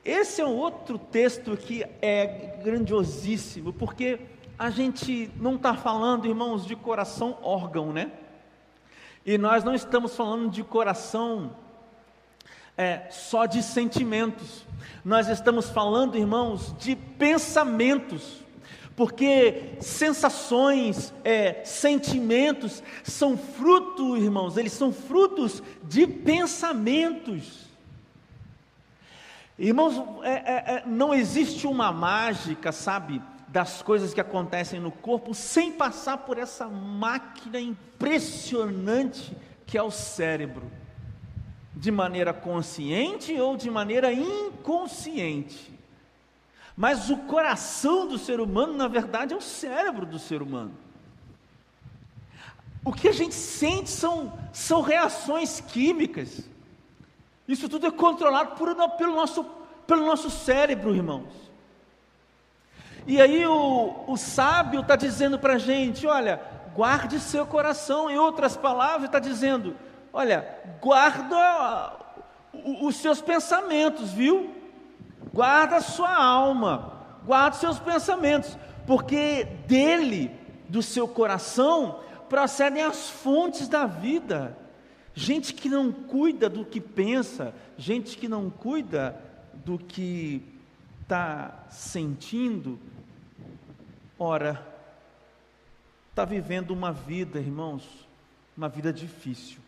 Esse 0.04 0.42
é 0.42 0.46
um 0.46 0.58
outro 0.58 0.98
texto 0.98 1.56
que 1.56 1.86
é 2.02 2.58
grandiosíssimo, 2.62 3.72
porque 3.72 4.20
a 4.60 4.70
gente 4.70 5.32
não 5.38 5.56
está 5.56 5.74
falando, 5.76 6.28
irmãos, 6.28 6.66
de 6.66 6.76
coração 6.76 7.38
órgão, 7.42 7.94
né? 7.94 8.12
E 9.26 9.38
nós 9.38 9.64
não 9.64 9.74
estamos 9.74 10.16
falando 10.16 10.50
de 10.50 10.62
coração 10.62 11.56
é, 12.78 13.08
só 13.10 13.46
de 13.46 13.64
sentimentos. 13.64 14.66
Nós 15.06 15.30
estamos 15.30 15.70
falando, 15.70 16.18
irmãos, 16.18 16.76
de 16.78 16.96
pensamentos. 16.96 18.44
Porque 18.96 19.76
sensações, 19.80 21.14
é, 21.24 21.64
sentimentos 21.64 22.84
são 23.04 23.38
fruto, 23.38 24.18
irmãos, 24.18 24.58
eles 24.58 24.74
são 24.74 24.92
frutos 24.92 25.64
de 25.84 26.06
pensamentos. 26.06 27.63
Irmãos, 29.58 30.02
é, 30.24 30.32
é, 30.32 30.76
é, 30.76 30.84
não 30.86 31.14
existe 31.14 31.68
uma 31.68 31.92
mágica, 31.92 32.72
sabe, 32.72 33.22
das 33.48 33.84
coisas 33.84 34.14
que 34.14 34.20
acontecem 34.20 34.80
no 34.80 34.92
corpo 34.92 35.34
sem 35.34 35.72
passar 35.72 36.18
por 36.18 36.40
essa 36.40 36.68
máquina 36.68 37.60
impressionante 37.60 39.36
que 39.68 39.78
é 39.78 39.84
o 39.84 39.92
cérebro, 39.92 40.72
de 41.76 41.92
maneira 41.92 42.34
consciente 42.34 43.40
ou 43.40 43.56
de 43.56 43.70
maneira 43.70 44.12
inconsciente. 44.12 45.72
Mas 46.76 47.12
o 47.12 47.18
coração 47.18 48.08
do 48.08 48.18
ser 48.18 48.40
humano, 48.40 48.74
na 48.74 48.88
verdade, 48.88 49.34
é 49.34 49.38
o 49.38 49.42
cérebro 49.42 50.06
do 50.06 50.18
ser 50.18 50.42
humano. 50.42 50.74
O 52.84 52.92
que 52.92 53.08
a 53.08 53.14
gente 53.14 53.36
sente 53.36 53.90
são, 53.90 54.34
são 54.52 54.82
reações 54.82 55.62
químicas. 55.62 56.50
Isso 57.48 57.68
tudo 57.68 57.88
é 57.88 57.92
controlado 57.92 58.56
por, 58.56 58.74
pelo, 58.98 59.16
nosso, 59.16 59.44
pelo 59.86 60.06
nosso 60.06 60.30
cérebro, 60.30 60.96
irmãos. 60.96 61.44
E 63.06 63.22
aí 63.22 63.46
o, 63.46 64.06
o 64.08 64.18
sábio 64.18 64.82
está 64.82 64.96
dizendo 64.96 65.38
para 65.38 65.56
a 65.56 65.58
gente: 65.58 66.08
olha, 66.08 66.42
guarde 66.74 67.20
seu 67.20 67.46
coração. 67.46 68.10
Em 68.10 68.18
outras 68.18 68.56
palavras, 68.56 69.06
está 69.06 69.20
dizendo: 69.20 69.76
olha, 70.12 70.48
guarda 70.82 71.94
os 72.82 72.96
seus 72.98 73.22
pensamentos, 73.22 74.12
viu? 74.12 74.54
Guarda 75.34 75.78
a 75.78 75.82
sua 75.82 76.16
alma, 76.16 76.94
guarda 77.26 77.56
os 77.56 77.60
seus 77.60 77.80
pensamentos, 77.80 78.58
porque 78.86 79.46
dele, 79.68 80.32
do 80.70 80.82
seu 80.82 81.08
coração, 81.08 82.00
procedem 82.30 82.84
as 82.84 83.10
fontes 83.10 83.68
da 83.68 83.86
vida. 83.86 84.56
Gente 85.16 85.54
que 85.54 85.70
não 85.70 85.92
cuida 85.92 86.50
do 86.50 86.66
que 86.66 86.82
pensa, 86.82 87.54
gente 87.78 88.18
que 88.18 88.28
não 88.28 88.50
cuida 88.50 89.20
do 89.54 89.78
que 89.78 90.42
está 91.02 91.66
sentindo, 91.70 92.80
ora, 94.18 94.66
está 96.10 96.26
vivendo 96.26 96.72
uma 96.72 96.92
vida, 96.92 97.40
irmãos, 97.40 97.88
uma 98.58 98.68
vida 98.68 98.92
difícil. 98.92 99.60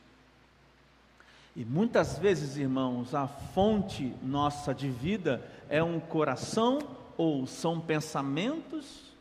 E 1.55 1.63
muitas 1.63 2.17
vezes, 2.17 2.57
irmãos, 2.57 3.13
a 3.13 3.27
fonte 3.27 4.13
nossa 4.23 4.73
de 4.73 4.89
vida 4.89 5.41
é 5.69 5.81
um 5.81 5.99
coração 5.99 6.79
ou 7.15 7.45
são 7.47 7.79
pensamentos 7.79 9.13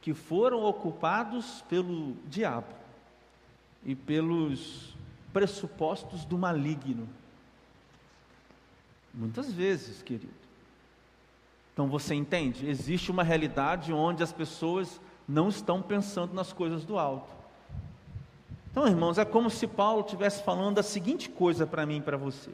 que 0.00 0.12
foram 0.14 0.64
ocupados 0.64 1.62
pelo 1.68 2.16
diabo 2.26 2.74
e 3.84 3.94
pelos 3.94 4.95
pressupostos 5.36 6.24
do 6.24 6.38
maligno. 6.38 7.06
Muitas 9.12 9.52
vezes, 9.52 10.02
querido. 10.02 10.32
Então 11.74 11.88
você 11.88 12.14
entende? 12.14 12.66
Existe 12.66 13.10
uma 13.10 13.22
realidade 13.22 13.92
onde 13.92 14.22
as 14.22 14.32
pessoas 14.32 14.98
não 15.28 15.50
estão 15.50 15.82
pensando 15.82 16.32
nas 16.32 16.54
coisas 16.54 16.86
do 16.86 16.98
alto. 16.98 17.28
Então, 18.70 18.88
irmãos, 18.88 19.18
é 19.18 19.26
como 19.26 19.50
se 19.50 19.66
Paulo 19.66 20.00
estivesse 20.00 20.42
falando 20.42 20.78
a 20.78 20.82
seguinte 20.82 21.28
coisa 21.28 21.66
para 21.66 21.84
mim 21.84 21.98
e 21.98 22.02
para 22.02 22.16
você: 22.16 22.50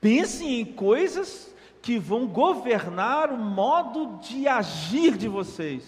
pensem 0.00 0.60
em 0.60 0.64
coisas 0.64 1.52
que 1.82 1.98
vão 1.98 2.28
governar 2.28 3.32
o 3.32 3.36
modo 3.36 4.16
de 4.18 4.46
agir 4.46 5.16
de 5.16 5.26
vocês. 5.26 5.82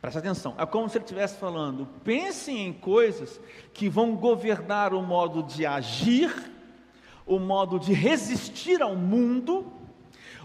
Presta 0.00 0.20
atenção, 0.20 0.54
é 0.56 0.64
como 0.64 0.88
se 0.88 0.96
ele 0.96 1.04
estivesse 1.04 1.36
falando: 1.38 1.88
pensem 2.04 2.66
em 2.66 2.72
coisas 2.72 3.40
que 3.74 3.88
vão 3.88 4.14
governar 4.14 4.94
o 4.94 5.02
modo 5.02 5.42
de 5.42 5.66
agir, 5.66 6.32
o 7.26 7.38
modo 7.38 7.80
de 7.80 7.92
resistir 7.92 8.80
ao 8.80 8.94
mundo, 8.94 9.66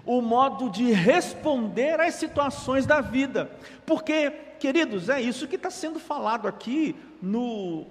o 0.05 0.21
modo 0.21 0.69
de 0.69 0.91
responder 0.91 1.99
às 1.99 2.15
situações 2.15 2.87
da 2.87 2.99
vida. 2.99 3.51
Porque, 3.85 4.31
queridos, 4.59 5.07
é 5.07 5.21
isso 5.21 5.47
que 5.47 5.55
está 5.55 5.69
sendo 5.69 5.99
falado 5.99 6.47
aqui 6.47 6.95
no, 7.21 7.85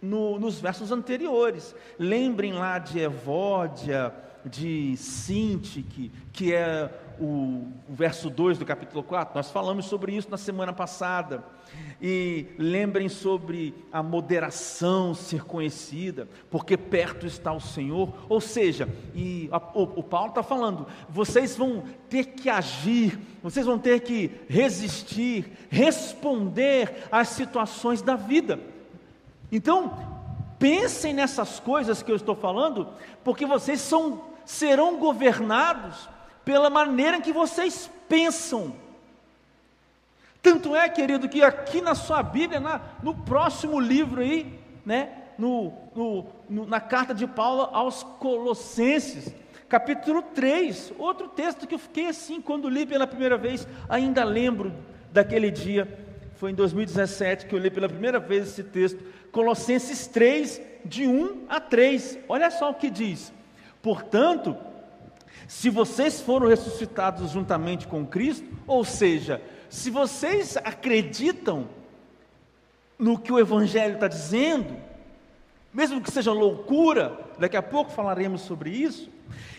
no, 0.00 0.38
nos 0.38 0.60
versos 0.60 0.92
anteriores. 0.92 1.74
Lembrem 1.98 2.52
lá 2.52 2.78
de 2.78 3.00
Evódia, 3.00 4.14
de 4.44 4.96
Sintique, 4.96 6.12
que 6.32 6.54
é 6.54 6.88
o, 7.20 7.66
o 7.88 7.94
verso 7.94 8.30
2 8.30 8.58
do 8.58 8.64
capítulo 8.64 9.02
4, 9.02 9.34
nós 9.34 9.50
falamos 9.50 9.86
sobre 9.86 10.14
isso 10.16 10.30
na 10.30 10.36
semana 10.36 10.72
passada. 10.72 11.44
E 12.00 12.46
lembrem 12.58 13.08
sobre 13.08 13.74
a 13.92 14.02
moderação 14.02 15.14
ser 15.14 15.44
conhecida, 15.44 16.28
porque 16.50 16.76
perto 16.76 17.26
está 17.26 17.52
o 17.52 17.60
Senhor. 17.60 18.12
Ou 18.28 18.40
seja, 18.40 18.88
e 19.14 19.48
a, 19.52 19.58
o, 19.58 20.00
o 20.00 20.02
Paulo 20.02 20.30
está 20.30 20.42
falando, 20.42 20.86
vocês 21.08 21.56
vão 21.56 21.84
ter 22.08 22.26
que 22.26 22.48
agir, 22.48 23.18
vocês 23.42 23.66
vão 23.66 23.78
ter 23.78 24.00
que 24.00 24.30
resistir, 24.48 25.52
responder 25.68 27.08
às 27.10 27.28
situações 27.28 28.00
da 28.00 28.16
vida. 28.16 28.58
Então, 29.50 30.18
Pensem 30.58 31.14
nessas 31.14 31.60
coisas 31.60 32.02
que 32.02 32.10
eu 32.10 32.16
estou 32.16 32.34
falando, 32.34 32.88
porque 33.22 33.46
vocês 33.46 33.80
são, 33.80 34.22
serão 34.44 34.98
governados 34.98 36.08
pela 36.48 36.70
maneira 36.70 37.20
que 37.20 37.30
vocês 37.30 37.90
pensam. 38.08 38.74
Tanto 40.42 40.74
é, 40.74 40.88
querido, 40.88 41.28
que 41.28 41.42
aqui 41.42 41.82
na 41.82 41.94
sua 41.94 42.22
Bíblia, 42.22 42.58
na, 42.58 42.80
no 43.02 43.14
próximo 43.14 43.78
livro 43.78 44.22
aí, 44.22 44.58
né, 44.82 45.10
no, 45.36 45.74
no, 45.94 46.26
no, 46.48 46.64
na 46.64 46.80
carta 46.80 47.12
de 47.12 47.26
Paulo 47.26 47.68
aos 47.70 48.02
Colossenses, 48.02 49.30
capítulo 49.68 50.22
3, 50.22 50.94
outro 50.96 51.28
texto 51.28 51.66
que 51.66 51.74
eu 51.74 51.78
fiquei 51.78 52.06
assim, 52.06 52.40
quando 52.40 52.66
li 52.66 52.86
pela 52.86 53.06
primeira 53.06 53.36
vez, 53.36 53.68
ainda 53.86 54.24
lembro 54.24 54.72
daquele 55.12 55.50
dia, 55.50 55.86
foi 56.36 56.52
em 56.52 56.54
2017 56.54 57.44
que 57.44 57.54
eu 57.54 57.58
li 57.58 57.70
pela 57.70 57.90
primeira 57.90 58.18
vez 58.18 58.48
esse 58.48 58.64
texto, 58.64 59.04
Colossenses 59.30 60.06
3, 60.06 60.62
de 60.82 61.06
1 61.06 61.44
a 61.46 61.60
3, 61.60 62.20
olha 62.26 62.50
só 62.50 62.70
o 62.70 62.74
que 62.74 62.88
diz: 62.88 63.34
portanto, 63.82 64.56
se 65.46 65.70
vocês 65.70 66.20
foram 66.20 66.46
ressuscitados 66.46 67.30
juntamente 67.30 67.86
com 67.86 68.06
Cristo, 68.06 68.46
ou 68.66 68.84
seja, 68.84 69.40
se 69.68 69.90
vocês 69.90 70.56
acreditam 70.58 71.68
no 72.98 73.18
que 73.18 73.32
o 73.32 73.38
Evangelho 73.38 73.94
está 73.94 74.08
dizendo, 74.08 74.76
mesmo 75.72 76.00
que 76.00 76.10
seja 76.10 76.32
loucura, 76.32 77.18
daqui 77.38 77.56
a 77.56 77.62
pouco 77.62 77.90
falaremos 77.90 78.42
sobre 78.42 78.70
isso, 78.70 79.10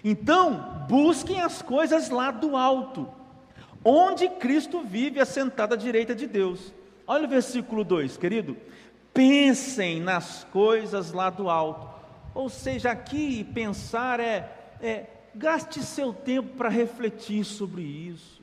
então 0.03 0.85
busquem 0.87 1.41
as 1.41 1.61
coisas 1.61 2.09
lá 2.09 2.31
do 2.31 2.55
alto, 2.55 3.07
onde 3.83 4.27
Cristo 4.27 4.81
vive 4.81 5.19
assentado 5.19 5.73
à 5.73 5.77
direita 5.77 6.13
de 6.13 6.27
Deus. 6.27 6.73
Olha 7.07 7.25
o 7.25 7.29
versículo 7.29 7.83
2, 7.83 8.17
querido. 8.17 8.57
Pensem 9.13 9.99
nas 9.99 10.43
coisas 10.51 11.11
lá 11.11 11.29
do 11.29 11.49
alto. 11.49 11.89
Ou 12.35 12.49
seja, 12.49 12.91
aqui 12.91 13.43
pensar 13.43 14.19
é, 14.19 14.51
é 14.81 15.05
gaste 15.39 15.81
seu 15.81 16.13
tempo 16.13 16.57
para 16.57 16.67
refletir 16.67 17.45
sobre 17.45 17.81
isso. 17.81 18.41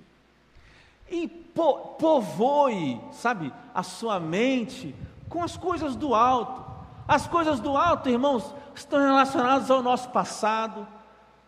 E 1.08 1.28
po, 1.28 1.74
povoe, 1.98 2.98
sabe, 3.12 3.52
a 3.74 3.82
sua 3.82 4.18
mente 4.18 4.94
com 5.28 5.42
as 5.42 5.56
coisas 5.56 5.94
do 5.94 6.14
alto. 6.14 6.64
As 7.06 7.26
coisas 7.26 7.60
do 7.60 7.76
alto, 7.76 8.08
irmãos, 8.08 8.52
estão 8.74 8.98
relacionadas 8.98 9.70
ao 9.70 9.82
nosso 9.82 10.08
passado. 10.08 10.88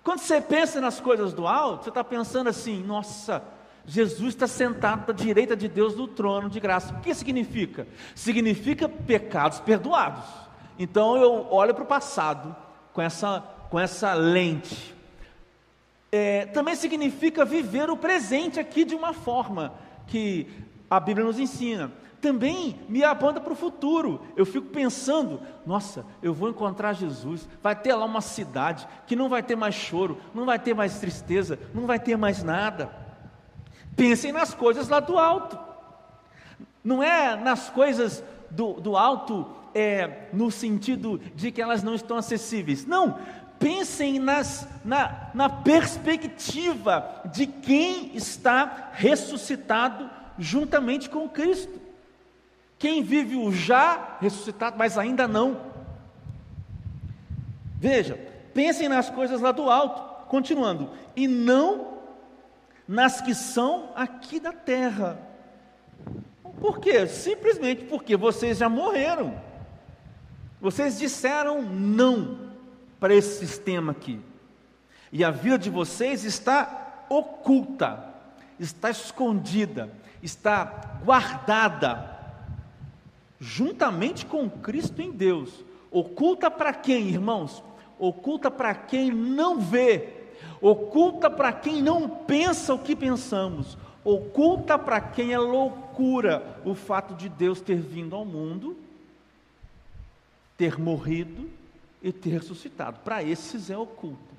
Quando 0.05 0.21
você 0.21 0.40
pensa 0.40 0.81
nas 0.81 1.00
coisas 1.00 1.33
do 1.33 1.47
alto, 1.47 1.85
você 1.85 1.88
está 1.88 2.05
pensando 2.05 2.49
assim: 2.49 2.83
nossa, 2.85 3.43
Jesus 3.87 4.35
está 4.35 4.47
sentado 4.47 5.11
à 5.11 5.14
direita 5.14 5.57
de 5.57 5.67
Deus 5.67 5.97
no 5.97 6.07
trono 6.07 6.50
de 6.50 6.61
graça. 6.61 6.95
O 6.95 7.00
que 7.00 7.14
significa? 7.14 7.88
Significa 8.14 8.88
pecados 8.88 9.61
perdoados. 9.61 10.25
Então 10.78 11.17
eu 11.17 11.49
olho 11.50 11.75
para 11.75 11.85
o 11.85 11.87
passado 11.87 12.55
com 12.93 13.00
essa, 13.00 13.43
com 13.71 13.81
essa 13.81 14.12
lente. 14.12 14.98
É, 16.11 16.47
também 16.47 16.75
significa 16.75 17.45
viver 17.45 17.91
o 17.91 17.97
presente 17.97 18.59
aqui 18.59 18.85
de 18.85 18.95
uma 18.95 19.12
forma 19.12 19.75
que 20.07 20.47
a 20.88 20.99
Bíblia 20.99 21.27
nos 21.27 21.38
ensina. 21.38 21.93
Também 22.21 22.81
me 22.88 23.05
aponta 23.05 23.41
para 23.41 23.53
o 23.53 23.57
futuro. 23.57 24.21
Eu 24.37 24.45
fico 24.45 24.69
pensando, 24.69 25.41
nossa, 25.65 26.05
eu 26.23 26.35
vou 26.35 26.49
encontrar 26.49 26.93
Jesus. 26.93 27.49
Vai 27.62 27.77
ter 27.77 27.95
lá 27.95 28.05
uma 28.05 28.21
cidade 28.21 28.88
que 29.07 29.15
não 29.15 29.29
vai 29.29 29.43
ter 29.43 29.55
mais 29.55 29.75
choro, 29.75 30.19
não 30.35 30.45
vai 30.45 30.59
ter 30.59 30.75
mais 30.75 30.99
tristeza, 30.99 31.59
não 31.73 31.87
vai 31.87 32.00
ter 32.00 32.17
mais 32.17 32.43
nada. 32.43 32.91
Pensem 33.95 34.33
nas 34.33 34.55
coisas 34.55 34.88
lá 34.88 34.99
do 34.99 35.17
alto. 35.19 35.59
Não 36.83 37.03
é 37.03 37.37
nas 37.37 37.69
coisas 37.69 38.25
do, 38.50 38.75
do 38.75 38.97
alto 38.97 39.47
é, 39.75 40.29
no 40.33 40.50
sentido 40.50 41.19
de 41.35 41.53
que 41.53 41.62
elas 41.62 41.83
não 41.83 41.95
estão 41.95 42.17
acessíveis. 42.17 42.87
Não, 42.87 43.19
pensem 43.59 44.19
nas, 44.19 44.67
na, 44.85 45.31
na 45.35 45.49
perspectiva 45.49 47.23
de 47.33 47.47
quem 47.47 48.17
está 48.17 48.91
ressuscitado 48.93 50.09
juntamente 50.38 51.11
com 51.11 51.29
Cristo. 51.29 51.81
Quem 52.79 53.03
vive 53.03 53.37
o 53.37 53.53
já 53.53 54.16
ressuscitado, 54.21 54.77
mas 54.79 54.97
ainda 54.97 55.27
não. 55.27 55.61
Veja, 57.77 58.18
pensem 58.55 58.88
nas 58.88 59.11
coisas 59.11 59.40
lá 59.40 59.51
do 59.53 59.68
alto, 59.68 60.27
continuando, 60.29 60.90
e 61.16 61.27
não 61.27 61.99
nas 62.87 63.21
que 63.21 63.35
são 63.35 63.90
aqui 63.94 64.38
da 64.38 64.53
terra. 64.53 65.18
Por 66.61 66.79
quê? 66.81 67.07
Simplesmente 67.07 67.85
porque 67.85 68.16
vocês 68.16 68.59
já 68.59 68.68
morreram. 68.68 69.40
Vocês 70.61 70.99
disseram 70.99 71.62
não 71.62 72.48
para 72.99 73.15
esse 73.15 73.39
sistema 73.39 73.93
aqui. 73.93 74.21
E 75.13 75.25
a 75.25 75.31
vida 75.31 75.59
de 75.59 75.71
vocês 75.71 76.25
está 76.25 77.05
oculta, 77.09 78.05
está 78.59 78.91
escondida, 78.91 79.91
está 80.23 80.65
guardada 81.05 82.17
juntamente 83.41 84.27
com 84.27 84.51
Cristo 84.51 85.01
em 85.01 85.11
Deus. 85.11 85.65
Oculta 85.91 86.51
para 86.51 86.75
quem, 86.75 87.09
irmãos? 87.09 87.63
Oculta 87.99 88.51
para 88.51 88.75
quem 88.75 89.11
não 89.11 89.59
vê, 89.59 90.09
oculta 90.61 91.29
para 91.31 91.53
quem 91.53 91.83
não 91.83 92.09
pensa 92.09 92.75
o 92.75 92.79
que 92.79 92.95
pensamos, 92.95 93.77
oculta 94.05 94.79
para 94.79 95.01
quem 95.01 95.33
é 95.33 95.39
loucura 95.39 96.61
o 96.65 96.75
fato 96.75 97.15
de 97.15 97.29
Deus 97.29 97.61
ter 97.61 97.81
vindo 97.81 98.15
ao 98.15 98.25
mundo, 98.25 98.77
ter 100.57 100.79
morrido 100.79 101.51
e 102.03 102.13
ter 102.13 102.31
ressuscitado. 102.31 103.01
Para 103.01 103.23
esses 103.23 103.71
é 103.71 103.77
oculto, 103.77 104.35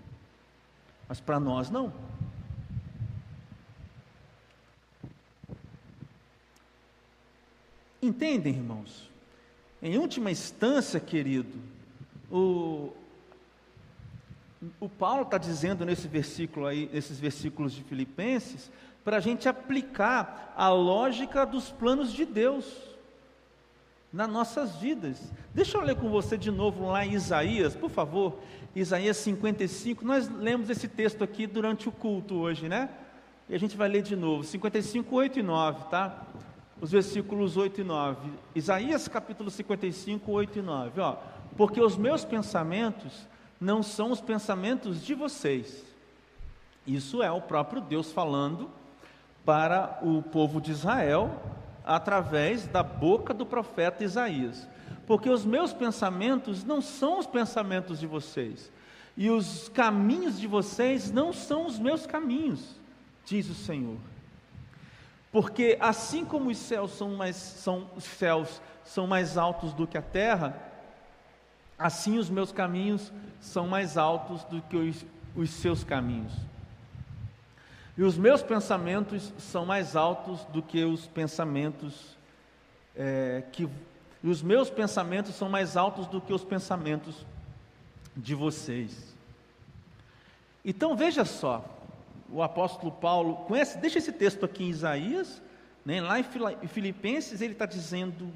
mas 1.08 1.20
para 1.20 1.40
nós 1.40 1.70
não. 1.70 1.94
Entendem, 8.02 8.54
irmãos? 8.54 9.10
Em 9.82 9.98
última 9.98 10.32
instância, 10.32 11.00
querido, 11.00 11.60
o, 12.32 12.92
o 14.80 14.88
Paulo 14.88 15.24
está 15.24 15.38
dizendo 15.38 15.86
nesse 15.86 16.08
versículo 16.08 16.66
aí, 16.66 16.90
nesses 16.94 17.20
versículos 17.20 17.74
de 17.74 17.84
Filipenses, 17.84 18.72
para 19.04 19.18
a 19.18 19.20
gente 19.20 19.50
aplicar 19.50 20.54
a 20.56 20.70
lógica 20.70 21.46
dos 21.46 21.72
planos 21.72 22.12
de 22.12 22.26
Deus 22.26 22.66
nas 24.12 24.30
nossas 24.30 24.76
vidas. 24.76 25.32
Deixa 25.54 25.78
eu 25.78 25.82
ler 25.82 25.96
com 25.96 26.10
você 26.10 26.38
de 26.38 26.52
novo 26.52 26.90
lá 26.90 27.06
em 27.06 27.14
Isaías, 27.14 27.76
por 27.76 27.90
favor, 27.90 28.40
Isaías 28.76 29.18
55. 29.18 30.04
Nós 30.06 30.30
lemos 30.30 30.70
esse 30.70 30.88
texto 30.88 31.24
aqui 31.24 31.46
durante 31.46 31.88
o 31.88 31.92
culto 31.92 32.36
hoje, 32.36 32.68
né? 32.68 32.90
E 33.48 33.56
a 33.56 33.60
gente 33.60 33.76
vai 33.76 33.90
ler 33.90 34.02
de 34.02 34.16
novo, 34.16 34.44
55, 34.44 35.16
8 35.16 35.40
e 35.40 35.44
9, 35.44 35.86
tá? 35.90 36.26
os 36.82 36.92
versículos 36.92 37.58
8 37.58 37.82
e 37.82 37.84
9. 37.84 38.32
Isaías 38.56 39.08
capítulo 39.08 39.50
55, 39.50 40.32
8 40.32 40.60
e 40.60 40.62
9. 40.62 41.02
Ó, 41.02 41.18
Porque 41.58 41.82
os 41.82 41.98
meus 41.98 42.24
pensamentos 42.24 43.28
não 43.60 43.84
são 43.84 44.12
os 44.12 44.22
pensamentos 44.22 45.04
de 45.04 45.14
vocês. 45.14 45.84
Isso 46.88 47.22
é 47.22 47.30
o 47.32 47.42
próprio 47.42 47.82
Deus 47.82 48.12
falando 48.12 48.70
para 49.46 50.00
o 50.02 50.22
povo 50.22 50.62
de 50.62 50.72
Israel 50.72 51.42
através 51.90 52.68
da 52.68 52.84
boca 52.84 53.34
do 53.34 53.48
profeta 53.48 54.04
Isaías. 54.04 54.68
Porque 55.08 55.28
os 55.28 55.44
meus 55.44 55.74
pensamentos 55.74 56.64
não 56.64 56.82
são 56.82 57.18
os 57.18 57.26
pensamentos 57.26 58.00
de 58.00 58.06
vocês, 58.06 58.72
e 59.18 59.32
os 59.32 59.70
caminhos 59.70 60.40
de 60.40 60.46
vocês 60.46 61.12
não 61.12 61.34
são 61.34 61.66
os 61.66 61.80
meus 61.80 62.06
caminhos, 62.06 62.76
diz 63.26 63.50
o 63.50 63.56
Senhor. 63.56 63.98
Porque 65.32 65.78
assim 65.82 66.24
como 66.24 66.52
os 66.52 66.58
céus 66.60 66.92
são 66.92 67.16
mais, 67.16 67.36
são, 67.36 67.90
os 67.96 68.04
céus 68.04 68.62
são 68.84 69.08
mais 69.08 69.36
altos 69.36 69.74
do 69.74 69.88
que 69.88 69.98
a 69.98 70.02
terra, 70.02 70.56
assim 71.78 72.20
os 72.20 72.30
meus 72.30 72.52
caminhos 72.52 73.12
são 73.42 73.68
mais 73.68 73.98
altos 73.98 74.44
do 74.44 74.62
que 74.62 74.78
os, 74.78 75.06
os 75.36 75.50
seus 75.50 75.84
caminhos. 75.84 76.34
E 78.00 78.04
os 78.04 78.18
meus 78.18 78.42
pensamentos 78.42 79.34
são 79.38 79.66
mais 79.66 79.94
altos 79.94 80.46
do 80.54 80.64
que 80.64 80.86
os 80.86 81.06
pensamentos 81.06 82.18
é, 82.96 83.44
que 83.52 83.68
e 84.24 84.30
os 84.30 84.42
meus 84.42 84.70
pensamentos 84.70 85.36
são 85.36 85.50
mais 85.50 85.76
altos 85.76 86.08
do 86.08 86.22
que 86.22 86.32
os 86.32 86.46
pensamentos 86.46 87.26
de 88.16 88.34
vocês. 88.34 89.14
Então 90.64 90.96
veja 90.96 91.26
só, 91.26 91.66
o 92.30 92.42
apóstolo 92.42 92.90
Paulo, 92.90 93.36
conhece, 93.48 93.78
deixa 93.78 93.98
esse 93.98 94.14
texto 94.14 94.46
aqui 94.46 94.64
em 94.64 94.70
Isaías, 94.70 95.42
né, 95.86 96.00
lá 96.00 96.22
em 96.22 96.68
Filipenses 96.70 97.42
ele 97.42 97.52
está 97.52 97.66
dizendo 97.66 98.32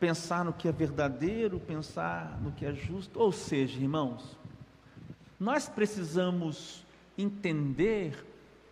pensar 0.00 0.44
no 0.44 0.52
que 0.52 0.66
é 0.66 0.72
verdadeiro, 0.72 1.60
pensar 1.60 2.36
no 2.42 2.50
que 2.50 2.66
é 2.66 2.72
justo, 2.72 3.20
ou 3.20 3.30
seja, 3.30 3.78
irmãos, 3.78 4.36
nós 5.38 5.68
precisamos 5.68 6.84
entender 7.16 8.26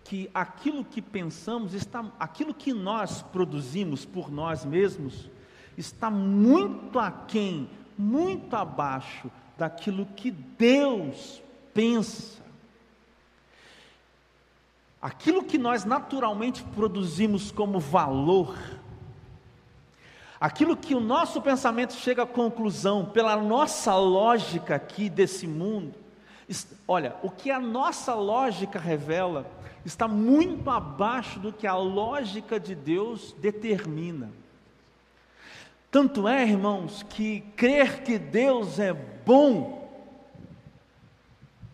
que 0.09 0.31
aquilo 0.33 0.85
que 0.85 1.03
pensamos 1.03 1.75
está, 1.75 2.05
aquilo 2.19 2.55
que 2.55 2.73
nós 2.73 3.23
produzimos 3.23 4.05
por 4.05 4.31
nós 4.31 4.65
mesmos 4.65 5.29
está 5.77 6.09
muito 6.09 6.99
aquém 6.99 7.69
muito 7.99 8.55
abaixo 8.55 9.29
daquilo 9.59 10.07
que 10.07 10.31
Deus 10.31 11.43
pensa. 11.75 12.41
Aquilo 15.03 15.43
que 15.43 15.59
nós 15.59 15.85
naturalmente 15.85 16.63
produzimos 16.63 17.51
como 17.51 17.81
valor, 17.81 18.57
aquilo 20.41 20.77
que 20.77 20.95
o 20.95 21.01
nosso 21.01 21.43
pensamento 21.43 21.95
chega 21.95 22.23
à 22.23 22.27
conclusão 22.27 23.07
pela 23.07 23.37
nossa 23.37 23.95
lógica 23.97 24.77
aqui 24.77 25.09
desse 25.09 25.49
mundo, 25.49 25.95
olha, 26.87 27.17
o 27.25 27.31
que 27.31 27.51
a 27.51 27.59
nossa 27.59 28.15
lógica 28.15 28.79
revela 28.79 29.56
está 29.87 30.09
muito 30.09 30.69
abaixo 30.69 31.39
do 31.39 31.53
que 31.53 31.67
a 31.67 31.77
lógica 31.77 32.59
de 32.59 32.75
Deus 32.75 33.35
determina. 33.39 34.31
Tanto 35.91 36.27
é, 36.27 36.43
irmãos, 36.43 37.05
que 37.05 37.41
crer 37.57 38.03
que 38.03 38.19
Deus 38.19 38.79
é 38.79 38.93
bom 38.93 39.87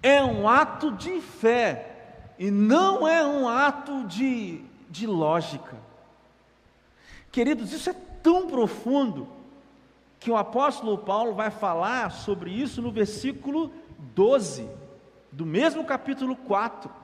é 0.03 0.23
um 0.23 0.49
ato 0.49 0.93
de 0.93 1.21
fé 1.21 2.35
e 2.39 2.51
não 2.51 3.07
é 3.07 3.25
um 3.25 3.49
ato 3.49 4.05
de, 4.05 4.61
de 4.91 5.07
lógica. 5.07 5.77
Queridos, 7.31 7.73
isso 7.73 7.89
é 7.89 7.95
tão 8.23 8.47
profundo 8.47 9.29
que 10.21 10.31
o 10.31 10.37
apóstolo 10.37 10.99
Paulo 10.99 11.35
vai 11.35 11.51
falar 11.51 12.11
sobre 12.11 12.51
isso 12.51 12.83
no 12.83 12.91
versículo 12.91 13.73
12, 14.15 14.69
do 15.31 15.47
mesmo 15.47 15.85
capítulo 15.85 16.37
4. 16.37 17.02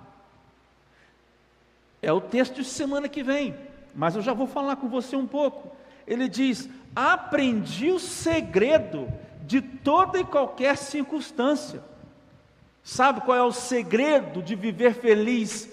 É 2.00 2.12
o 2.12 2.20
texto 2.20 2.56
de 2.56 2.64
semana 2.64 3.08
que 3.08 3.22
vem, 3.22 3.54
mas 3.94 4.14
eu 4.14 4.22
já 4.22 4.32
vou 4.32 4.46
falar 4.46 4.76
com 4.76 4.88
você 4.88 5.16
um 5.16 5.26
pouco. 5.26 5.76
Ele 6.06 6.28
diz: 6.28 6.68
Aprendi 6.94 7.90
o 7.90 7.98
segredo 7.98 9.08
de 9.46 9.60
toda 9.60 10.18
e 10.18 10.24
qualquer 10.24 10.76
circunstância. 10.76 11.82
Sabe 12.82 13.20
qual 13.20 13.36
é 13.36 13.42
o 13.42 13.52
segredo 13.52 14.42
de 14.42 14.54
viver 14.54 14.94
feliz 14.94 15.68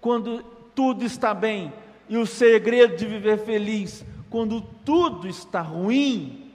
quando 0.00 0.42
tudo 0.74 1.04
está 1.04 1.32
bem? 1.32 1.72
E 2.08 2.16
o 2.16 2.26
segredo 2.26 2.96
de 2.96 3.06
viver 3.06 3.38
feliz 3.38 4.04
quando 4.28 4.60
tudo 4.60 5.28
está 5.28 5.60
ruim? 5.60 6.52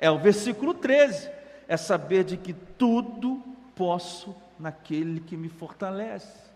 É 0.00 0.10
o 0.10 0.18
versículo 0.18 0.74
13: 0.74 1.30
é 1.68 1.76
saber 1.76 2.24
de 2.24 2.36
que 2.36 2.52
tudo 2.52 3.42
posso 3.74 4.34
naquele 4.58 5.20
que 5.20 5.36
me 5.36 5.48
fortalece. 5.48 6.46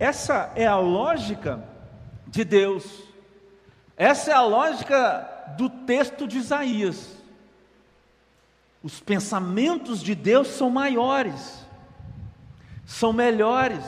Essa 0.00 0.50
é 0.56 0.66
a 0.66 0.78
lógica 0.78 1.62
de 2.26 2.42
Deus. 2.42 3.02
Essa 3.98 4.30
é 4.30 4.34
a 4.34 4.40
lógica 4.40 5.28
do 5.58 5.68
texto 5.68 6.26
de 6.26 6.38
Isaías. 6.38 7.18
Os 8.82 8.98
pensamentos 8.98 10.02
de 10.02 10.14
Deus 10.14 10.48
são 10.48 10.70
maiores, 10.70 11.66
são 12.86 13.12
melhores. 13.12 13.84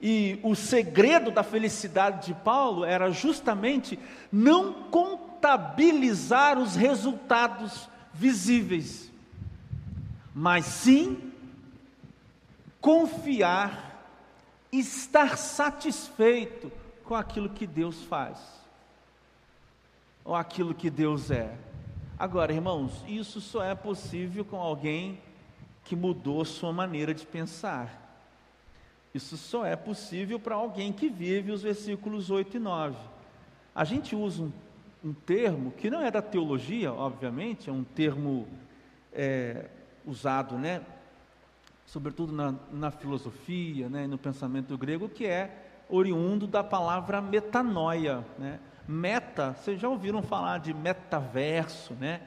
E 0.00 0.38
o 0.44 0.54
segredo 0.54 1.32
da 1.32 1.42
felicidade 1.42 2.26
de 2.26 2.34
Paulo 2.34 2.84
era 2.84 3.10
justamente 3.10 3.98
não 4.30 4.74
contabilizar 4.92 6.56
os 6.56 6.76
resultados 6.76 7.88
visíveis, 8.12 9.10
mas 10.32 10.66
sim 10.66 11.32
confiar 12.80 13.83
estar 14.78 15.36
satisfeito 15.36 16.70
com 17.04 17.14
aquilo 17.14 17.48
que 17.48 17.66
Deus 17.66 18.02
faz, 18.04 18.38
ou 20.24 20.34
aquilo 20.34 20.74
que 20.74 20.88
Deus 20.88 21.30
é. 21.30 21.56
Agora, 22.18 22.52
irmãos, 22.52 23.04
isso 23.06 23.40
só 23.40 23.62
é 23.62 23.74
possível 23.74 24.44
com 24.44 24.56
alguém 24.56 25.20
que 25.84 25.94
mudou 25.94 26.44
sua 26.44 26.72
maneira 26.72 27.12
de 27.12 27.26
pensar. 27.26 28.00
Isso 29.12 29.36
só 29.36 29.64
é 29.64 29.76
possível 29.76 30.40
para 30.40 30.54
alguém 30.54 30.92
que 30.92 31.08
vive 31.08 31.52
os 31.52 31.62
versículos 31.62 32.30
8 32.30 32.56
e 32.56 32.60
9. 32.60 32.96
A 33.74 33.84
gente 33.84 34.16
usa 34.16 34.42
um, 34.42 34.52
um 35.04 35.12
termo 35.12 35.72
que 35.72 35.90
não 35.90 36.00
é 36.00 36.10
da 36.10 36.22
teologia, 36.22 36.92
obviamente, 36.92 37.68
é 37.68 37.72
um 37.72 37.84
termo 37.84 38.48
é, 39.12 39.66
usado 40.06 40.56
né, 40.56 40.82
sobretudo 41.86 42.32
na, 42.32 42.54
na 42.72 42.90
filosofia, 42.90 43.88
né, 43.88 44.06
no 44.06 44.18
pensamento 44.18 44.76
grego, 44.76 45.08
que 45.08 45.26
é 45.26 45.84
oriundo 45.88 46.46
da 46.46 46.64
palavra 46.64 47.20
metanoia. 47.20 48.24
Né? 48.38 48.58
Meta, 48.86 49.52
vocês 49.52 49.80
já 49.80 49.88
ouviram 49.88 50.22
falar 50.22 50.58
de 50.58 50.72
metaverso, 50.72 51.94
né? 51.94 52.20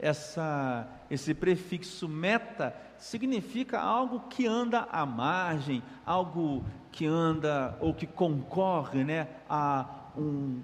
Essa, 0.00 0.86
esse 1.10 1.34
prefixo 1.34 2.08
meta 2.08 2.72
significa 2.98 3.80
algo 3.80 4.20
que 4.28 4.46
anda 4.46 4.86
à 4.92 5.04
margem, 5.04 5.82
algo 6.06 6.64
que 6.92 7.04
anda 7.04 7.76
ou 7.80 7.92
que 7.92 8.06
concorre 8.06 9.02
né, 9.02 9.26
a 9.50 9.86
um, 10.16 10.62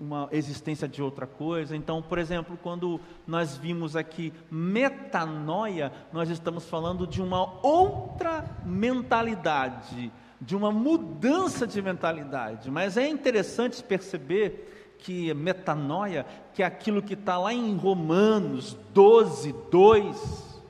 uma 0.00 0.28
existência 0.30 0.86
de 0.86 1.02
outra 1.02 1.26
coisa. 1.26 1.76
Então, 1.76 2.00
por 2.00 2.18
exemplo, 2.18 2.58
quando 2.62 3.00
nós 3.26 3.56
vimos 3.56 3.96
aqui 3.96 4.32
metanoia, 4.50 5.92
nós 6.12 6.30
estamos 6.30 6.64
falando 6.64 7.06
de 7.06 7.20
uma 7.20 7.64
outra 7.66 8.44
mentalidade, 8.64 10.12
de 10.40 10.54
uma 10.54 10.70
mudança 10.70 11.66
de 11.66 11.82
mentalidade. 11.82 12.70
Mas 12.70 12.96
é 12.96 13.08
interessante 13.08 13.82
perceber 13.82 14.94
que 14.98 15.32
metanoia, 15.34 16.24
que 16.54 16.62
é 16.62 16.66
aquilo 16.66 17.02
que 17.02 17.14
está 17.14 17.38
lá 17.38 17.52
em 17.52 17.76
Romanos 17.76 18.76
12, 18.94 19.54
2. 19.70 20.60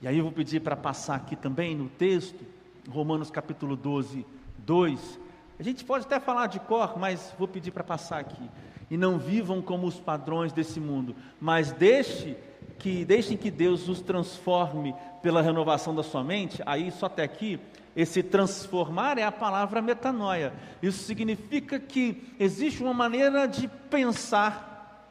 E 0.00 0.08
aí 0.08 0.18
eu 0.18 0.24
vou 0.24 0.32
pedir 0.32 0.60
para 0.60 0.76
passar 0.76 1.16
aqui 1.16 1.36
também 1.36 1.74
no 1.74 1.88
texto, 1.88 2.44
Romanos 2.88 3.30
capítulo 3.30 3.76
12, 3.76 4.24
2 4.58 5.25
a 5.58 5.62
gente 5.62 5.84
pode 5.84 6.04
até 6.04 6.20
falar 6.20 6.46
de 6.48 6.60
cor, 6.60 6.98
mas 6.98 7.34
vou 7.38 7.48
pedir 7.48 7.70
para 7.70 7.84
passar 7.84 8.20
aqui. 8.20 8.50
E 8.90 8.96
não 8.96 9.18
vivam 9.18 9.60
como 9.60 9.86
os 9.86 9.98
padrões 9.98 10.52
desse 10.52 10.78
mundo, 10.78 11.16
mas 11.40 11.72
deixe 11.72 12.36
que 12.78 13.04
deixem 13.04 13.36
que 13.36 13.50
Deus 13.50 13.88
os 13.88 14.00
transforme 14.00 14.94
pela 15.22 15.42
renovação 15.42 15.94
da 15.94 16.02
sua 16.02 16.22
mente. 16.22 16.62
Aí 16.66 16.90
só 16.90 17.06
até 17.06 17.22
aqui, 17.22 17.58
esse 17.96 18.22
transformar 18.22 19.18
é 19.18 19.24
a 19.24 19.32
palavra 19.32 19.80
metanoia. 19.80 20.52
Isso 20.82 21.02
significa 21.04 21.80
que 21.80 22.22
existe 22.38 22.82
uma 22.82 22.92
maneira 22.92 23.46
de 23.48 23.66
pensar, 23.66 25.04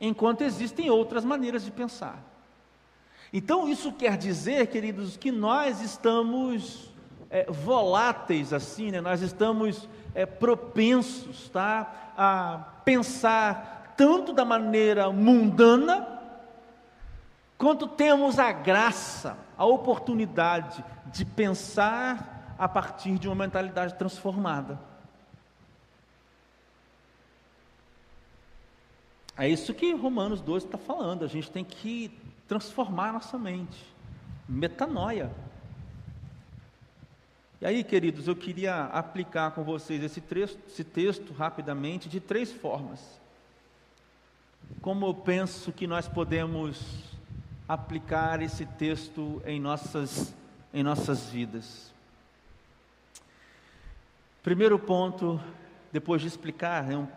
enquanto 0.00 0.40
existem 0.40 0.90
outras 0.90 1.24
maneiras 1.24 1.64
de 1.64 1.70
pensar. 1.70 2.22
Então 3.32 3.68
isso 3.68 3.92
quer 3.92 4.16
dizer, 4.16 4.66
queridos, 4.68 5.16
que 5.16 5.30
nós 5.30 5.82
estamos 5.82 6.90
é, 7.30 7.50
voláteis 7.50 8.52
assim, 8.52 8.90
né? 8.90 9.00
nós 9.00 9.20
estamos 9.22 9.88
é, 10.14 10.24
propensos 10.24 11.48
tá? 11.48 12.12
a 12.16 12.58
pensar 12.84 13.94
tanto 13.96 14.32
da 14.32 14.44
maneira 14.44 15.10
mundana, 15.10 16.20
quanto 17.56 17.86
temos 17.86 18.38
a 18.38 18.52
graça, 18.52 19.38
a 19.56 19.64
oportunidade 19.64 20.84
de 21.06 21.24
pensar 21.24 22.54
a 22.58 22.68
partir 22.68 23.18
de 23.18 23.28
uma 23.28 23.34
mentalidade 23.34 23.94
transformada. 23.94 24.78
É 29.38 29.48
isso 29.48 29.74
que 29.74 29.92
Romanos 29.94 30.40
12 30.40 30.66
está 30.66 30.78
falando, 30.78 31.24
a 31.24 31.28
gente 31.28 31.50
tem 31.50 31.64
que 31.64 32.10
transformar 32.48 33.12
nossa 33.12 33.38
mente. 33.38 33.84
Metanoia. 34.48 35.30
E 37.58 37.64
aí, 37.64 37.82
queridos, 37.82 38.28
eu 38.28 38.36
queria 38.36 38.84
aplicar 38.84 39.52
com 39.52 39.64
vocês 39.64 40.02
esse, 40.02 40.20
trecho, 40.20 40.58
esse 40.68 40.84
texto 40.84 41.32
rapidamente 41.32 42.08
de 42.08 42.20
três 42.20 42.52
formas. 42.52 43.00
Como 44.82 45.06
eu 45.06 45.14
penso 45.14 45.72
que 45.72 45.86
nós 45.86 46.06
podemos 46.06 47.02
aplicar 47.66 48.42
esse 48.42 48.66
texto 48.66 49.42
em 49.46 49.58
nossas, 49.58 50.34
em 50.72 50.82
nossas 50.82 51.30
vidas. 51.30 51.92
Primeiro 54.42 54.78
ponto, 54.78 55.40
depois 55.90 56.20
de 56.20 56.28
explicar 56.28 56.84
né, 56.84 56.96
um 56.96 57.08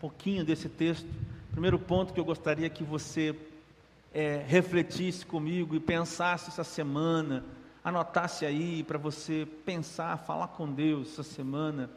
pouquinho 0.00 0.44
desse 0.44 0.68
texto, 0.68 1.06
primeiro 1.52 1.78
ponto 1.78 2.12
que 2.12 2.18
eu 2.18 2.24
gostaria 2.24 2.68
que 2.70 2.82
você 2.82 3.36
é, 4.12 4.42
refletisse 4.46 5.26
comigo 5.26 5.76
e 5.76 5.80
pensasse 5.80 6.48
essa 6.48 6.64
semana, 6.64 7.44
anotasse 7.84 8.46
aí 8.46 8.82
para 8.82 8.96
você 8.96 9.46
pensar, 9.66 10.16
falar 10.16 10.48
com 10.48 10.72
Deus 10.72 11.12
essa 11.12 11.22
semana, 11.22 11.90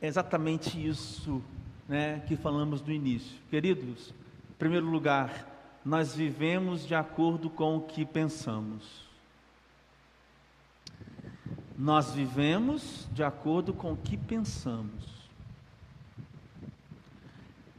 é 0.00 0.06
exatamente 0.06 0.82
isso 0.84 1.42
né, 1.86 2.20
que 2.26 2.34
falamos 2.34 2.80
no 2.80 2.90
início. 2.90 3.36
Queridos, 3.50 4.14
em 4.50 4.54
primeiro 4.54 4.86
lugar, 4.86 5.46
nós 5.84 6.14
vivemos 6.14 6.86
de 6.86 6.94
acordo 6.94 7.50
com 7.50 7.76
o 7.76 7.82
que 7.82 8.06
pensamos. 8.06 9.06
Nós 11.76 12.12
vivemos 12.12 13.06
de 13.12 13.22
acordo 13.22 13.74
com 13.74 13.92
o 13.92 13.96
que 13.96 14.16
pensamos. 14.16 15.18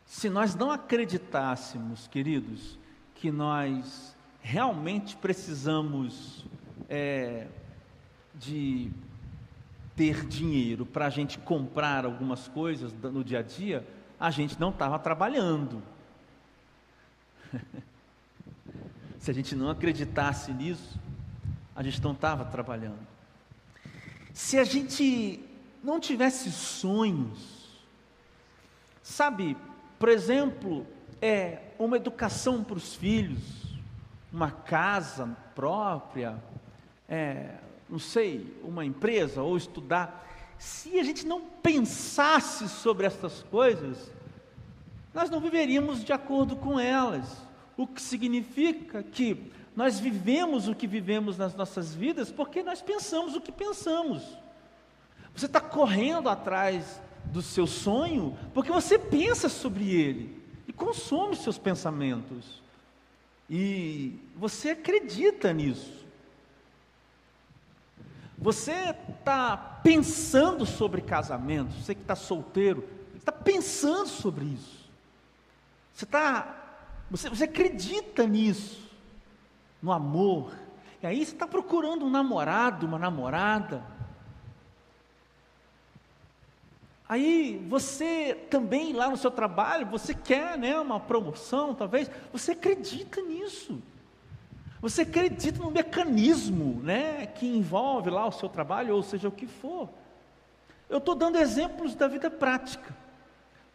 se 0.05 0.29
nós 0.29 0.53
não 0.53 0.71
acreditássemos, 0.71 2.07
queridos, 2.07 2.77
que 3.15 3.31
nós 3.31 4.15
realmente 4.41 5.15
precisamos 5.15 6.45
é, 6.87 7.47
de 8.35 8.91
ter 9.95 10.25
dinheiro 10.25 10.85
para 10.85 11.07
a 11.07 11.09
gente 11.09 11.37
comprar 11.39 12.05
algumas 12.05 12.47
coisas 12.47 12.93
no 12.93 13.23
dia 13.23 13.39
a 13.39 13.41
dia, 13.41 13.85
a 14.19 14.31
gente 14.31 14.59
não 14.59 14.69
estava 14.69 14.97
trabalhando. 14.97 15.83
Se 19.19 19.29
a 19.29 19.33
gente 19.33 19.55
não 19.55 19.69
acreditasse 19.69 20.53
nisso, 20.53 20.97
a 21.75 21.83
gente 21.83 22.01
não 22.01 22.13
estava 22.13 22.45
trabalhando. 22.45 23.05
Se 24.33 24.57
a 24.57 24.63
gente 24.63 25.43
não 25.83 25.99
tivesse 25.99 26.51
sonhos, 26.51 27.83
sabe, 29.03 29.57
por 29.97 30.07
exemplo, 30.07 30.87
é 31.21 31.73
uma 31.77 31.97
educação 31.97 32.63
para 32.63 32.77
os 32.77 32.95
filhos, 32.95 33.77
uma 34.31 34.51
casa 34.51 35.35
própria, 35.55 36.41
é, 37.09 37.55
não 37.89 37.99
sei, 37.99 38.45
uma 38.63 38.85
empresa 38.85 39.41
ou 39.41 39.57
estudar. 39.57 40.27
Se 40.57 40.99
a 40.99 41.03
gente 41.03 41.25
não 41.25 41.41
pensasse 41.41 42.69
sobre 42.69 43.07
essas 43.07 43.43
coisas, 43.43 44.11
nós 45.13 45.29
não 45.29 45.39
viveríamos 45.39 46.03
de 46.03 46.13
acordo 46.13 46.55
com 46.55 46.79
elas. 46.79 47.25
O 47.75 47.87
que 47.87 48.01
significa 48.01 49.01
que 49.01 49.51
nós 49.75 49.99
vivemos 49.99 50.67
o 50.67 50.75
que 50.75 50.85
vivemos 50.85 51.37
nas 51.37 51.55
nossas 51.55 51.95
vidas 51.95 52.31
porque 52.31 52.61
nós 52.61 52.81
pensamos 52.81 53.35
o 53.35 53.41
que 53.41 53.51
pensamos. 53.51 54.23
Você 55.33 55.45
está 55.45 55.61
correndo 55.61 56.27
atrás 56.27 57.01
do 57.25 57.41
seu 57.41 57.65
sonho 57.65 58.37
porque 58.53 58.71
você 58.71 58.99
pensa 58.99 59.47
sobre 59.47 59.89
ele 59.89 60.37
e 60.67 60.73
consome 60.73 61.35
seus 61.35 61.57
pensamentos. 61.57 62.61
E 63.49 64.19
você 64.35 64.71
acredita 64.71 65.51
nisso. 65.53 66.05
Você 68.41 68.95
está 69.17 69.57
pensando 69.83 70.65
sobre 70.65 71.01
casamento, 71.01 71.73
você 71.73 71.93
que 71.93 72.01
está 72.01 72.15
solteiro, 72.15 72.87
está 73.15 73.33
pensando 73.33 74.07
sobre 74.07 74.45
isso. 74.45 74.89
Você 75.93 76.05
está, 76.05 76.55
você, 77.11 77.27
você 77.29 77.43
acredita 77.43 78.25
nisso, 78.25 78.89
no 79.81 79.91
amor. 79.91 80.53
E 81.03 81.07
aí 81.07 81.25
você 81.25 81.33
está 81.33 81.45
procurando 81.45 82.05
um 82.05 82.09
namorado, 82.09 82.85
uma 82.85 82.97
namorada. 82.97 83.83
Aí 87.09 87.65
você 87.67 88.35
também 88.49 88.93
lá 88.93 89.09
no 89.09 89.17
seu 89.17 89.31
trabalho, 89.31 89.85
você 89.87 90.13
quer 90.13 90.57
né, 90.57 90.79
uma 90.79 90.99
promoção, 90.99 91.75
talvez, 91.75 92.09
você 92.31 92.53
acredita 92.53 93.21
nisso. 93.21 93.81
Você 94.81 95.01
acredita 95.01 95.61
no 95.61 95.71
mecanismo 95.71 96.81
né, 96.81 97.27
que 97.27 97.45
envolve 97.45 98.09
lá 98.09 98.25
o 98.25 98.31
seu 98.31 98.47
trabalho, 98.47 98.95
ou 98.95 99.03
seja, 99.03 99.27
o 99.27 99.31
que 99.31 99.45
for. 99.45 99.89
Eu 100.89 100.99
estou 100.99 101.15
dando 101.15 101.37
exemplos 101.37 101.93
da 101.95 102.07
vida 102.07 102.31
prática, 102.31 102.95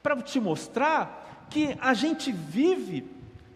para 0.02 0.20
te 0.22 0.40
mostrar 0.40 1.46
que 1.50 1.76
a 1.80 1.94
gente 1.94 2.32
vive 2.32 3.06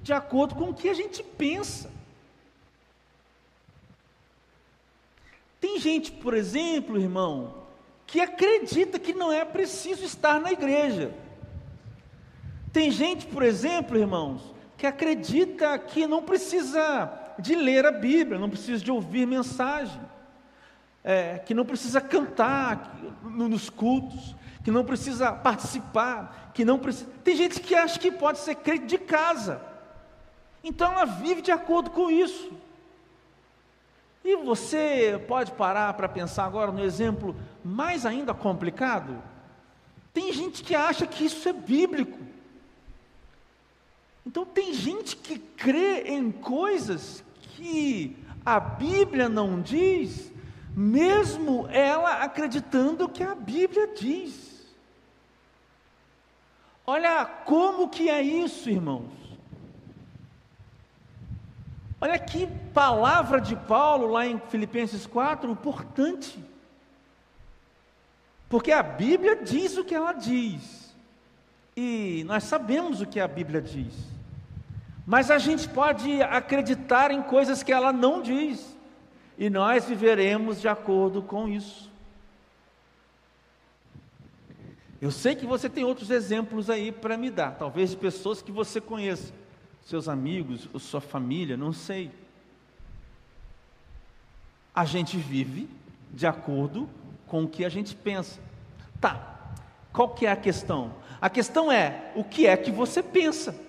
de 0.03 0.13
acordo 0.13 0.55
com 0.55 0.71
o 0.71 0.75
que 0.75 0.89
a 0.89 0.95
gente 0.95 1.23
pensa. 1.23 1.91
Tem 5.61 5.79
gente, 5.79 6.13
por 6.13 6.35
exemplo, 6.35 7.01
irmão, 7.01 7.55
que 8.07 8.21
acredita 8.21 8.99
que 8.99 9.13
não 9.13 9.33
é 9.33 9.45
preciso 9.45 10.05
estar 10.05 10.41
na 10.41 10.53
igreja. 10.53 11.13
Tem 12.73 12.91
gente, 12.91 13.27
por 13.27 13.43
exemplo, 13.43 13.99
irmãos, 13.99 14.55
que 14.77 14.87
acredita 14.87 15.79
que 15.79 16.07
não 16.07 16.23
precisa 16.23 17.28
de 17.39 17.55
ler 17.55 17.87
a 17.87 17.93
Bíblia, 17.93 18.39
não 18.39 18.51
precisa 18.51 18.83
de 18.83 18.91
ouvir 18.91 19.27
mensagem, 19.27 20.01
é, 21.05 21.39
que 21.39 21.55
não 21.55 21.65
precisa 21.65 22.01
cantar 22.01 22.99
nos 23.23 23.71
cultos, 23.71 24.35
que 24.65 24.71
não 24.71 24.85
precisa 24.85 25.33
participar, 25.33 26.51
que 26.53 26.65
não 26.65 26.79
precisa. 26.79 27.09
Tem 27.23 27.37
gente 27.37 27.61
que 27.61 27.75
acha 27.75 27.99
que 27.99 28.11
pode 28.11 28.39
ser 28.39 28.57
crente 28.57 28.87
de 28.87 28.99
casa, 28.99 29.63
então 30.63 30.93
ela 30.93 31.05
vive 31.05 31.41
de 31.41 31.53
acordo 31.53 31.91
com 31.91 32.11
isso. 32.11 32.51
E 34.25 34.37
você 34.37 35.25
pode 35.29 35.53
parar 35.53 35.95
para 35.95 36.09
pensar 36.09 36.45
agora 36.45 36.73
no 36.73 36.85
exemplo 36.85 37.37
mais 37.65 38.05
ainda 38.05 38.35
complicado? 38.35 39.17
Tem 40.13 40.33
gente 40.33 40.65
que 40.65 40.75
acha 40.75 41.07
que 41.07 41.25
isso 41.25 41.49
é 41.49 41.53
bíblico. 41.53 42.19
Então 44.27 44.45
tem 44.45 44.75
gente 44.75 45.17
que 45.17 45.39
crê 45.39 46.03
em 46.03 46.31
coisas 46.31 47.25
que 47.59 48.17
a 48.47 48.61
Bíblia 48.61 49.29
não 49.29 49.61
diz, 49.61 50.33
mesmo 50.77 51.67
ela 51.71 52.23
acreditando 52.23 53.09
que 53.09 53.25
a 53.25 53.35
Bíblia 53.35 53.89
diz. 53.99 54.65
Olha 56.87 57.25
como 57.27 57.89
que 57.89 58.09
é 58.09 58.23
isso, 58.23 58.71
irmãos. 58.71 59.11
Olha 62.01 62.17
que 62.17 62.47
palavra 62.73 63.41
de 63.41 63.57
Paulo 63.57 64.07
lá 64.07 64.25
em 64.25 64.39
Filipenses 64.39 65.05
4, 65.05 65.51
importante. 65.51 66.39
Porque 68.49 68.71
a 68.71 68.85
Bíblia 68.85 69.35
diz 69.35 69.77
o 69.77 69.85
que 69.85 69.97
ela 69.97 70.13
diz. 70.13 70.95
E 71.77 72.23
nós 72.25 72.45
sabemos 72.45 73.01
o 73.01 73.07
que 73.07 73.19
a 73.19 73.27
Bíblia 73.27 73.61
diz. 73.61 74.18
Mas 75.09 75.31
a 75.31 75.39
gente 75.39 75.67
pode 75.67 76.21
acreditar 76.21 77.11
em 77.11 77.23
coisas 77.23 77.63
que 77.63 77.73
ela 77.73 77.95
não 77.95 78.21
diz, 78.21 78.77
e 79.39 79.49
nós 79.49 79.87
viveremos 79.87 80.61
de 80.61 80.69
acordo 80.69 81.23
com 81.23 81.49
isso. 81.49 81.91
Eu 85.01 85.11
sei 85.11 85.35
que 85.35 85.47
você 85.47 85.67
tem 85.67 85.83
outros 85.83 86.11
exemplos 86.11 86.69
aí 86.69 86.93
para 86.93 87.17
me 87.17 87.31
dar, 87.31 87.53
talvez 87.53 87.89
de 87.89 87.97
pessoas 87.97 88.43
que 88.43 88.53
você 88.53 88.83
conheça, 88.83 89.33
seus 89.87 90.11
amigos, 90.11 90.69
ou 90.75 90.79
sua 90.79 91.01
família, 91.01 91.57
não 91.57 91.73
sei. 91.73 92.11
A 94.75 94.85
gente 94.85 95.17
vive 95.17 95.71
de 96.13 96.27
acordo 96.27 96.87
com 97.27 97.45
o 97.45 97.49
que 97.49 97.65
a 97.65 97.71
gente 97.71 97.97
pensa. 97.97 98.39
Tá, 99.01 99.55
qual 99.91 100.11
que 100.11 100.27
é 100.27 100.31
a 100.31 100.37
questão? 100.37 100.93
A 101.19 101.31
questão 101.31 101.73
é, 101.73 102.13
o 102.15 102.23
que 102.23 102.47
é 102.47 102.59
que 102.59 102.71
você 102.71 103.03
pensa? 103.03 103.68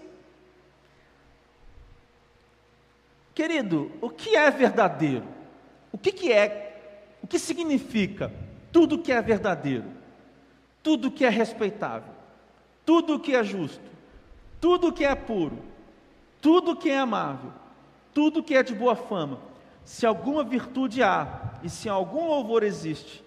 Querido, 3.39 3.89
o 4.01 4.09
que 4.09 4.35
é 4.35 4.51
verdadeiro? 4.51 5.23
O 5.93 5.97
que, 5.97 6.11
que 6.11 6.29
é? 6.29 7.15
O 7.23 7.27
que 7.27 7.39
significa 7.39 8.29
tudo 8.69 8.99
que 8.99 9.13
é 9.13 9.21
verdadeiro? 9.21 9.85
Tudo 10.83 11.09
que 11.09 11.23
é 11.23 11.29
respeitável? 11.29 12.11
Tudo 12.85 13.17
que 13.17 13.33
é 13.33 13.41
justo? 13.41 13.89
Tudo 14.59 14.91
que 14.91 15.05
é 15.05 15.15
puro? 15.15 15.57
Tudo 16.41 16.75
que 16.75 16.89
é 16.89 16.97
amável? 16.97 17.53
Tudo 18.13 18.43
que 18.43 18.53
é 18.53 18.61
de 18.61 18.75
boa 18.75 18.93
fama? 18.93 19.39
Se 19.85 20.05
alguma 20.05 20.43
virtude 20.43 21.01
há 21.01 21.53
e 21.63 21.69
se 21.69 21.87
algum 21.87 22.27
louvor 22.27 22.61
existe, 22.61 23.23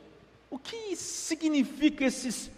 o 0.51 0.59
que 0.59 0.95
significa 0.95 2.05
esses 2.05 2.51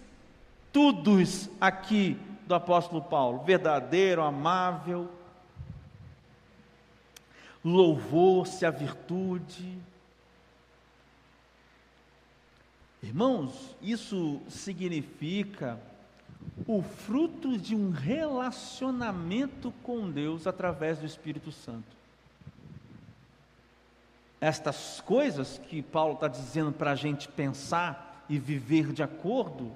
tudos 0.73 1.49
aqui 1.61 2.19
do 2.49 2.55
apóstolo 2.57 3.01
Paulo? 3.01 3.45
Verdadeiro, 3.45 4.23
amável, 4.23 5.09
louvor-se 7.65 8.67
a 8.67 8.71
virtude. 8.71 9.79
Irmãos, 13.03 13.75
isso 13.81 14.41
significa 14.49 15.81
o 16.67 16.83
fruto 16.83 17.57
de 17.57 17.75
um 17.75 17.91
relacionamento 17.91 19.73
com 19.83 20.11
Deus 20.11 20.47
através 20.47 20.99
do 20.99 21.07
Espírito 21.07 21.51
Santo. 21.51 21.95
Estas 24.41 25.01
coisas 25.01 25.59
que 25.69 25.81
Paulo 25.81 26.15
está 26.15 26.29
dizendo 26.29 26.71
para 26.71 26.93
a 26.93 26.95
gente 26.95 27.29
pensar 27.29 28.25
e 28.29 28.39
viver 28.39 28.93
de 28.93 29.03
acordo, 29.03 29.73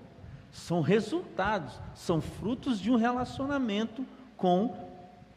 são 0.53 0.81
resultados, 0.81 1.79
são 1.95 2.21
frutos 2.21 2.79
de 2.79 2.91
um 2.91 2.97
relacionamento 2.97 4.05
com 4.37 4.89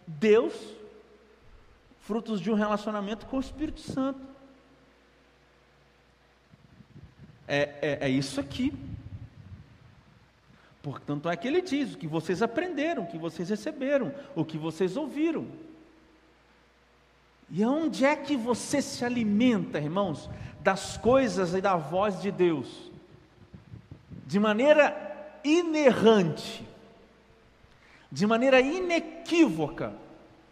Deus 0.06 0.54
frutos 2.02 2.42
de 2.42 2.52
um 2.52 2.56
relacionamento 2.56 3.26
com 3.26 3.38
o 3.38 3.40
Espírito 3.40 3.80
Santo. 3.82 4.20
É, 7.48 7.62
é, 7.82 7.98
é 8.02 8.10
isso 8.10 8.40
aqui. 8.40 8.74
Portanto, 10.82 11.30
é 11.30 11.36
que 11.36 11.48
ele 11.48 11.62
diz: 11.62 11.94
o 11.94 11.98
que 11.98 12.08
vocês 12.08 12.42
aprenderam, 12.42 13.04
o 13.04 13.08
que 13.08 13.18
vocês 13.18 13.50
receberam, 13.50 14.14
o 14.36 14.44
que 14.44 14.58
vocês 14.58 14.98
ouviram. 14.98 15.48
E 17.50 17.62
aonde 17.64 18.06
é 18.06 18.16
que 18.16 18.38
você 18.38 18.82
se 18.82 19.04
alimenta, 19.04 19.78
irmãos, 19.78 20.30
das 20.62 20.98
coisas 20.98 21.54
e 21.54 21.62
da 21.62 21.76
voz 21.76 22.22
de 22.22 22.32
Deus? 22.32 22.90
De 24.26 24.40
maneira 24.40 25.40
inerrante. 25.44 26.66
de 28.12 28.28
maneira 28.28 28.60
inequívoca, 28.60 29.94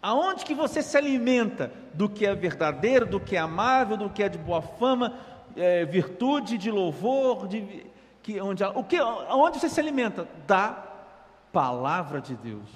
aonde 0.02 0.44
que 0.44 0.54
você 0.54 0.82
se 0.82 0.96
alimenta 0.96 1.72
do 1.92 2.08
que 2.08 2.24
é 2.24 2.34
verdadeiro, 2.34 3.06
do 3.06 3.20
que 3.20 3.36
é 3.36 3.40
amável, 3.40 3.96
do 3.96 4.10
que 4.10 4.22
é 4.22 4.28
de 4.28 4.38
boa 4.38 4.62
fama, 4.62 5.16
é, 5.56 5.84
virtude, 5.84 6.56
de 6.56 6.70
louvor, 6.70 7.46
de, 7.46 7.86
que, 8.22 8.40
onde, 8.40 8.62
o 8.64 8.84
que, 8.84 8.96
aonde 8.96 9.58
você 9.58 9.68
se 9.68 9.80
alimenta? 9.80 10.26
Da 10.46 10.86
palavra 11.52 12.20
de 12.20 12.34
Deus. 12.34 12.68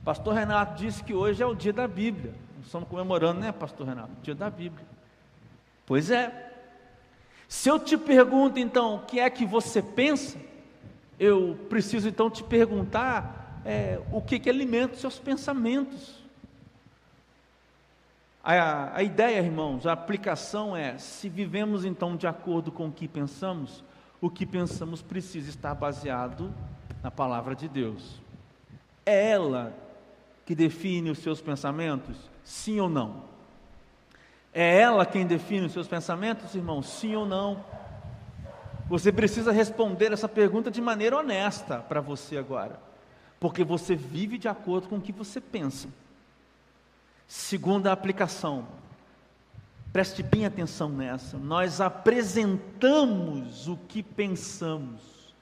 O 0.00 0.04
pastor 0.04 0.34
Renato 0.34 0.74
disse 0.74 1.02
que 1.02 1.14
hoje 1.14 1.42
é 1.42 1.46
o 1.46 1.54
dia 1.54 1.72
da 1.72 1.86
Bíblia. 1.88 2.34
Estamos 2.64 2.88
comemorando, 2.88 3.40
né, 3.40 3.52
pastor 3.52 3.86
Renato? 3.86 4.10
O 4.18 4.22
dia 4.22 4.34
da 4.34 4.50
Bíblia. 4.50 4.86
Pois 5.86 6.10
é. 6.10 6.52
Se 7.46 7.68
eu 7.68 7.78
te 7.78 7.96
pergunto 7.96 8.58
então 8.58 8.96
o 8.96 8.98
que 9.00 9.20
é 9.20 9.28
que 9.28 9.44
você 9.44 9.82
pensa, 9.82 10.38
eu 11.18 11.58
preciso 11.68 12.08
então 12.08 12.30
te 12.30 12.42
perguntar 12.42 13.43
é, 13.64 14.00
o 14.12 14.20
que, 14.20 14.38
que 14.38 14.50
alimenta 14.50 14.94
os 14.94 15.00
seus 15.00 15.18
pensamentos. 15.18 16.22
A, 18.42 18.98
a 18.98 19.02
ideia, 19.02 19.40
irmãos, 19.40 19.86
a 19.86 19.92
aplicação 19.92 20.76
é: 20.76 20.98
se 20.98 21.28
vivemos 21.28 21.84
então 21.84 22.16
de 22.16 22.26
acordo 22.26 22.70
com 22.70 22.88
o 22.88 22.92
que 22.92 23.08
pensamos, 23.08 23.82
o 24.20 24.28
que 24.28 24.44
pensamos 24.44 25.00
precisa 25.00 25.48
estar 25.48 25.74
baseado 25.74 26.52
na 27.02 27.10
palavra 27.10 27.54
de 27.54 27.68
Deus. 27.68 28.20
É 29.06 29.30
ela 29.30 29.74
que 30.44 30.54
define 30.54 31.10
os 31.10 31.18
seus 31.18 31.40
pensamentos? 31.40 32.16
Sim 32.42 32.80
ou 32.80 32.88
não? 32.88 33.24
É 34.52 34.78
ela 34.80 35.04
quem 35.04 35.26
define 35.26 35.66
os 35.66 35.72
seus 35.72 35.88
pensamentos, 35.88 36.54
irmão? 36.54 36.82
Sim 36.82 37.16
ou 37.16 37.26
não? 37.26 37.64
Você 38.86 39.10
precisa 39.10 39.50
responder 39.50 40.12
essa 40.12 40.28
pergunta 40.28 40.70
de 40.70 40.80
maneira 40.80 41.16
honesta 41.18 41.78
para 41.78 42.00
você 42.00 42.36
agora, 42.36 42.78
porque 43.38 43.62
você 43.64 43.94
vive 43.94 44.38
de 44.38 44.48
acordo 44.48 44.88
com 44.88 44.96
o 44.96 45.00
que 45.00 45.12
você 45.12 45.40
pensa. 45.40 45.88
Segunda 47.26 47.92
aplicação, 47.92 48.66
preste 49.92 50.22
bem 50.22 50.44
atenção 50.44 50.88
nessa, 50.88 51.38
nós 51.38 51.80
apresentamos 51.80 53.68
o 53.68 53.76
que 53.76 54.02
pensamos 54.02 55.34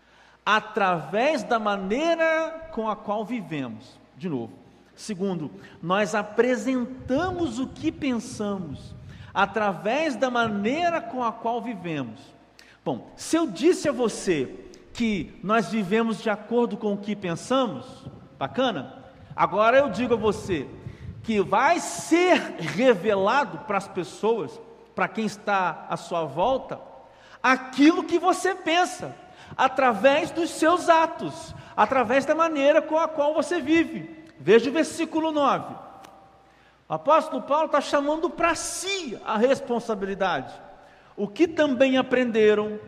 através 0.45 1.43
da 1.43 1.59
maneira 1.59 2.69
com 2.73 2.89
a 2.89 2.97
qual 2.97 3.25
vivemos. 3.25 3.99
De 4.17 4.29
novo. 4.29 4.53
Segundo, 4.95 5.51
nós 5.83 6.15
apresentamos 6.15 7.59
o 7.59 7.67
que 7.67 7.91
pensamos 7.91 8.95
através 9.33 10.17
da 10.17 10.31
maneira 10.31 11.01
com 11.01 11.25
a 11.25 11.33
qual 11.33 11.63
vivemos. 11.63 12.21
Bom, 12.85 13.11
se 13.17 13.37
eu 13.37 13.47
disse 13.47 13.89
a 13.89 13.93
você 13.93 14.62
que 14.93 15.39
nós 15.43 15.71
vivemos 15.71 16.23
de 16.23 16.31
acordo 16.31 16.77
com 16.77 16.93
o 16.93 16.99
que 16.99 17.17
pensamos, 17.17 17.87
bacana? 18.39 19.05
Agora 19.35 19.79
eu 19.79 19.89
digo 19.89 20.15
a 20.15 20.17
você 20.17 20.69
que 21.23 21.41
vai 21.41 21.79
ser 21.79 22.37
revelado 22.59 23.59
para 23.61 23.79
as 23.79 23.89
pessoas, 23.89 24.61
para 24.95 25.09
quem 25.09 25.25
está 25.25 25.87
à 25.89 25.97
sua 25.97 26.25
volta, 26.25 26.81
aquilo 27.43 28.05
que 28.05 28.19
você 28.19 28.55
pensa, 28.55 29.15
através 29.57 30.31
dos 30.31 30.51
seus 30.51 30.89
atos, 30.89 31.55
através 31.77 32.25
da 32.25 32.35
maneira 32.35 32.83
com 32.83 32.99
a 32.99 33.09
qual 33.09 33.35
você 33.35 33.61
vive. 33.61 34.25
Veja 34.39 34.69
o 34.69 34.73
versículo 34.73 35.31
9. 35.31 35.75
O 36.89 36.95
apóstolo 36.95 37.43
Paulo 37.43 37.67
está 37.67 37.81
chamando 37.81 38.29
para 38.29 38.55
si 38.55 39.19
a 39.25 39.39
responsabilidade. 39.39 40.53
O 41.17 41.29
que 41.29 41.47
também 41.47 41.97
aprenderam 41.97 42.79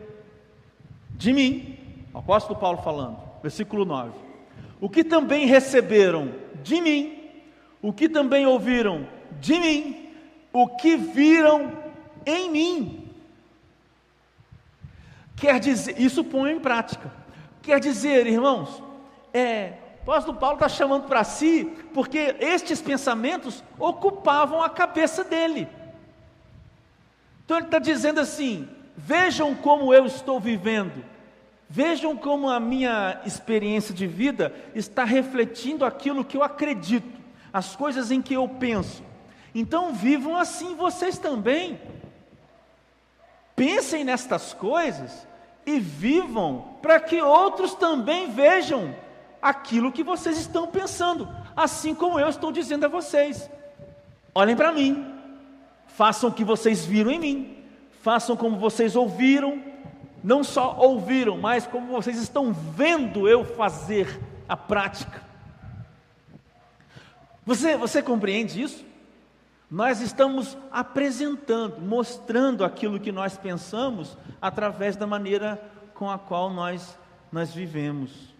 de 1.11 1.33
mim, 1.33 1.74
o 2.15 2.19
apóstolo 2.19 2.57
Paulo 2.57 2.77
falando, 2.77 3.17
versículo 3.41 3.83
9. 3.83 4.11
O 4.79 4.89
que 4.89 5.03
também 5.03 5.45
receberam 5.47 6.33
de 6.63 6.79
mim, 6.79 7.29
o 7.81 7.91
que 7.91 8.07
também 8.07 8.45
ouviram 8.45 9.05
de 9.41 9.59
mim, 9.59 10.09
o 10.53 10.65
que 10.65 10.95
viram 10.95 11.73
em 12.25 12.49
mim. 12.49 13.11
Quer 15.35 15.59
dizer, 15.59 15.99
isso 15.99 16.23
põe 16.23 16.53
em 16.53 16.59
prática. 16.59 17.11
Quer 17.61 17.81
dizer, 17.81 18.25
irmãos, 18.27 18.81
é, 19.33 19.73
o 19.99 20.09
apóstolo 20.09 20.37
Paulo 20.37 20.55
está 20.55 20.69
chamando 20.69 21.07
para 21.07 21.25
si, 21.25 21.65
porque 21.93 22.37
estes 22.39 22.81
pensamentos 22.81 23.61
ocupavam 23.77 24.63
a 24.63 24.69
cabeça 24.69 25.21
dele. 25.21 25.67
Então 27.43 27.57
ele 27.57 27.65
está 27.65 27.77
dizendo 27.77 28.21
assim: 28.21 28.69
vejam 28.95 29.53
como 29.53 29.93
eu 29.93 30.05
estou 30.05 30.39
vivendo, 30.39 31.03
vejam 31.69 32.15
como 32.15 32.49
a 32.49 32.59
minha 32.59 33.21
experiência 33.25 33.93
de 33.93 34.07
vida 34.07 34.53
está 34.73 35.03
refletindo 35.03 35.85
aquilo 35.85 36.23
que 36.23 36.37
eu 36.37 36.43
acredito, 36.43 37.19
as 37.51 37.75
coisas 37.75 38.11
em 38.11 38.21
que 38.21 38.33
eu 38.33 38.47
penso. 38.47 39.03
Então 39.53 39.93
vivam 39.93 40.35
assim 40.35 40.75
vocês 40.75 41.17
também. 41.17 41.79
Pensem 43.55 44.03
nestas 44.03 44.53
coisas 44.53 45.25
e 45.65 45.79
vivam 45.79 46.75
para 46.81 46.99
que 46.99 47.21
outros 47.21 47.73
também 47.73 48.29
vejam 48.29 48.93
aquilo 49.41 49.91
que 49.91 50.03
vocês 50.03 50.37
estão 50.37 50.67
pensando, 50.67 51.29
assim 51.55 51.95
como 51.95 52.19
eu 52.19 52.27
estou 52.27 52.51
dizendo 52.51 52.85
a 52.85 52.89
vocês. 52.89 53.49
Olhem 54.33 54.55
para 54.55 54.73
mim, 54.73 55.05
façam 55.87 56.29
o 56.29 56.33
que 56.33 56.43
vocês 56.43 56.85
viram 56.85 57.11
em 57.11 57.19
mim, 57.19 57.57
façam 58.01 58.35
como 58.35 58.57
vocês 58.57 58.95
ouviram, 58.95 59.63
não 60.25 60.43
só 60.43 60.75
ouviram, 60.79 61.37
mas 61.37 61.67
como 61.67 61.93
vocês 61.93 62.17
estão 62.17 62.51
vendo 62.51 63.29
eu 63.29 63.45
fazer 63.45 64.19
a 64.49 64.57
prática. 64.57 65.21
Você, 67.45 67.77
você 67.77 68.01
compreende 68.01 68.59
isso? 68.59 68.83
Nós 69.69 70.01
estamos 70.01 70.57
apresentando, 70.71 71.79
mostrando 71.79 72.65
aquilo 72.65 72.99
que 72.99 73.11
nós 73.11 73.37
pensamos 73.37 74.17
através 74.41 74.95
da 74.95 75.05
maneira 75.05 75.63
com 75.93 76.09
a 76.09 76.17
qual 76.17 76.49
nós, 76.49 76.97
nós 77.31 77.53
vivemos. 77.53 78.33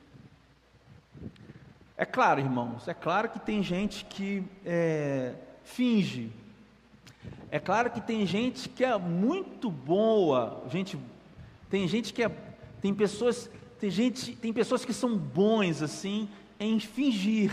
É 1.95 2.03
claro, 2.03 2.39
irmãos, 2.39 2.87
é 2.87 2.95
claro 2.95 3.29
que 3.29 3.39
tem 3.39 3.61
gente 3.61 4.05
que 4.05 4.43
é, 4.65 5.33
finge. 5.63 6.31
É 7.51 7.59
claro 7.59 7.91
que 7.91 8.01
tem 8.01 8.25
gente 8.25 8.69
que 8.69 8.83
é 8.83 8.97
muito 8.97 9.69
boa, 9.69 10.63
gente, 10.67 10.97
tem 11.69 11.87
gente 11.87 12.13
que 12.13 12.23
é, 12.23 12.29
tem 12.81 12.93
pessoas, 12.93 13.49
tem 13.79 13.89
gente, 13.89 14.35
tem 14.35 14.53
pessoas 14.53 14.85
que 14.85 14.93
são 14.93 15.17
bons 15.17 15.81
assim 15.81 16.29
em 16.59 16.79
fingir. 16.79 17.51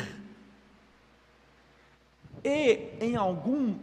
E 2.44 2.90
em 3.00 3.16
algum 3.16 3.74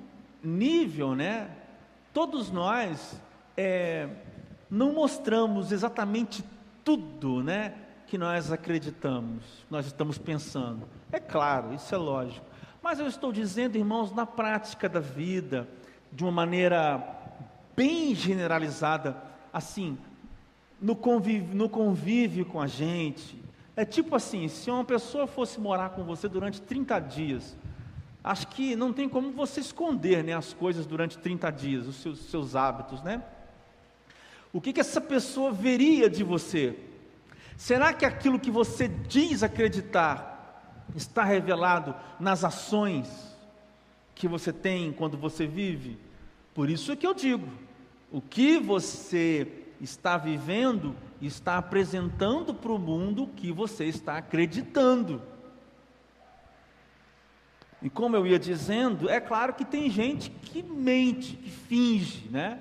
nível, 0.43 1.15
né, 1.15 1.49
todos 2.13 2.51
nós 2.51 3.21
é, 3.55 4.09
não 4.69 4.93
mostramos 4.93 5.71
exatamente 5.71 6.43
tudo, 6.83 7.43
né, 7.43 7.73
que 8.07 8.17
nós 8.17 8.51
acreditamos, 8.51 9.43
nós 9.69 9.85
estamos 9.85 10.17
pensando. 10.17 10.87
É 11.11 11.19
claro, 11.19 11.73
isso 11.73 11.93
é 11.93 11.97
lógico. 11.97 12.45
Mas 12.81 12.99
eu 12.99 13.07
estou 13.07 13.31
dizendo, 13.31 13.77
irmãos, 13.77 14.13
na 14.13 14.25
prática 14.25 14.87
da 14.87 14.99
vida, 14.99 15.67
de 16.11 16.23
uma 16.23 16.31
maneira 16.31 17.03
bem 17.75 18.15
generalizada, 18.15 19.15
assim, 19.53 19.97
no 20.81 20.95
convívio, 20.95 21.55
no 21.55 21.69
convívio 21.69 22.45
com 22.45 22.61
a 22.61 22.67
gente. 22.67 23.37
É 23.75 23.85
tipo 23.85 24.15
assim: 24.15 24.47
se 24.47 24.69
uma 24.69 24.83
pessoa 24.83 25.27
fosse 25.27 25.59
morar 25.59 25.89
com 25.89 26.03
você 26.03 26.27
durante 26.27 26.61
30 26.61 26.99
dias, 26.99 27.55
acho 28.23 28.47
que 28.47 28.75
não 28.75 28.93
tem 28.93 29.07
como 29.07 29.31
você 29.31 29.59
esconder 29.59 30.23
né, 30.23 30.33
as 30.33 30.53
coisas 30.53 30.85
durante 30.85 31.17
30 31.17 31.51
dias, 31.51 31.87
os 31.87 31.95
seus, 31.97 32.19
seus 32.19 32.55
hábitos, 32.55 33.01
né? 33.03 33.23
O 34.51 34.59
que, 34.59 34.73
que 34.73 34.79
essa 34.79 34.99
pessoa 34.99 35.51
veria 35.51 36.09
de 36.09 36.23
você? 36.23 36.75
Será 37.55 37.93
que 37.93 38.05
aquilo 38.05 38.39
que 38.39 38.49
você 38.49 38.87
diz 38.87 39.43
acreditar 39.43 40.85
está 40.95 41.23
revelado 41.23 41.93
nas 42.19 42.43
ações 42.43 43.37
que 44.15 44.27
você 44.27 44.51
tem 44.51 44.91
quando 44.91 45.17
você 45.17 45.45
vive? 45.45 45.97
Por 46.54 46.69
isso 46.69 46.91
é 46.91 46.95
que 46.95 47.06
eu 47.06 47.13
digo: 47.13 47.47
o 48.12 48.21
que 48.21 48.58
você 48.58 49.47
está 49.80 50.17
vivendo 50.17 50.96
está 51.21 51.58
apresentando 51.58 52.54
para 52.54 52.71
o 52.71 52.80
mundo 52.80 53.27
que 53.36 53.52
você 53.52 53.86
está 53.86 54.17
acreditando. 54.17 55.21
E 57.82 57.90
como 57.90 58.15
eu 58.15 58.25
ia 58.25 58.40
dizendo, 58.40 59.10
é 59.10 59.19
claro 59.19 59.54
que 59.54 59.65
tem 59.65 59.90
gente 59.90 60.30
que 60.30 60.62
mente, 60.62 61.36
que 61.36 61.50
finge, 61.50 62.27
né? 62.30 62.60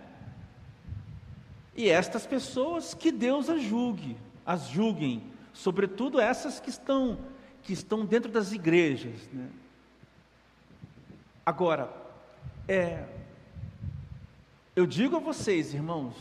E 1.76 1.88
estas 1.88 2.26
pessoas 2.26 2.94
que 2.94 3.10
Deus 3.12 3.48
as 3.48 3.62
julgue 3.62 4.16
as 4.48 4.66
julguem, 4.70 5.22
sobretudo 5.52 6.18
essas 6.18 6.58
que 6.58 6.70
estão, 6.70 7.18
que 7.62 7.74
estão 7.74 8.06
dentro 8.06 8.32
das 8.32 8.50
igrejas. 8.50 9.28
Né? 9.30 9.46
Agora, 11.44 11.92
é, 12.66 13.04
eu 14.74 14.86
digo 14.86 15.16
a 15.16 15.20
vocês, 15.20 15.74
irmãos, 15.74 16.14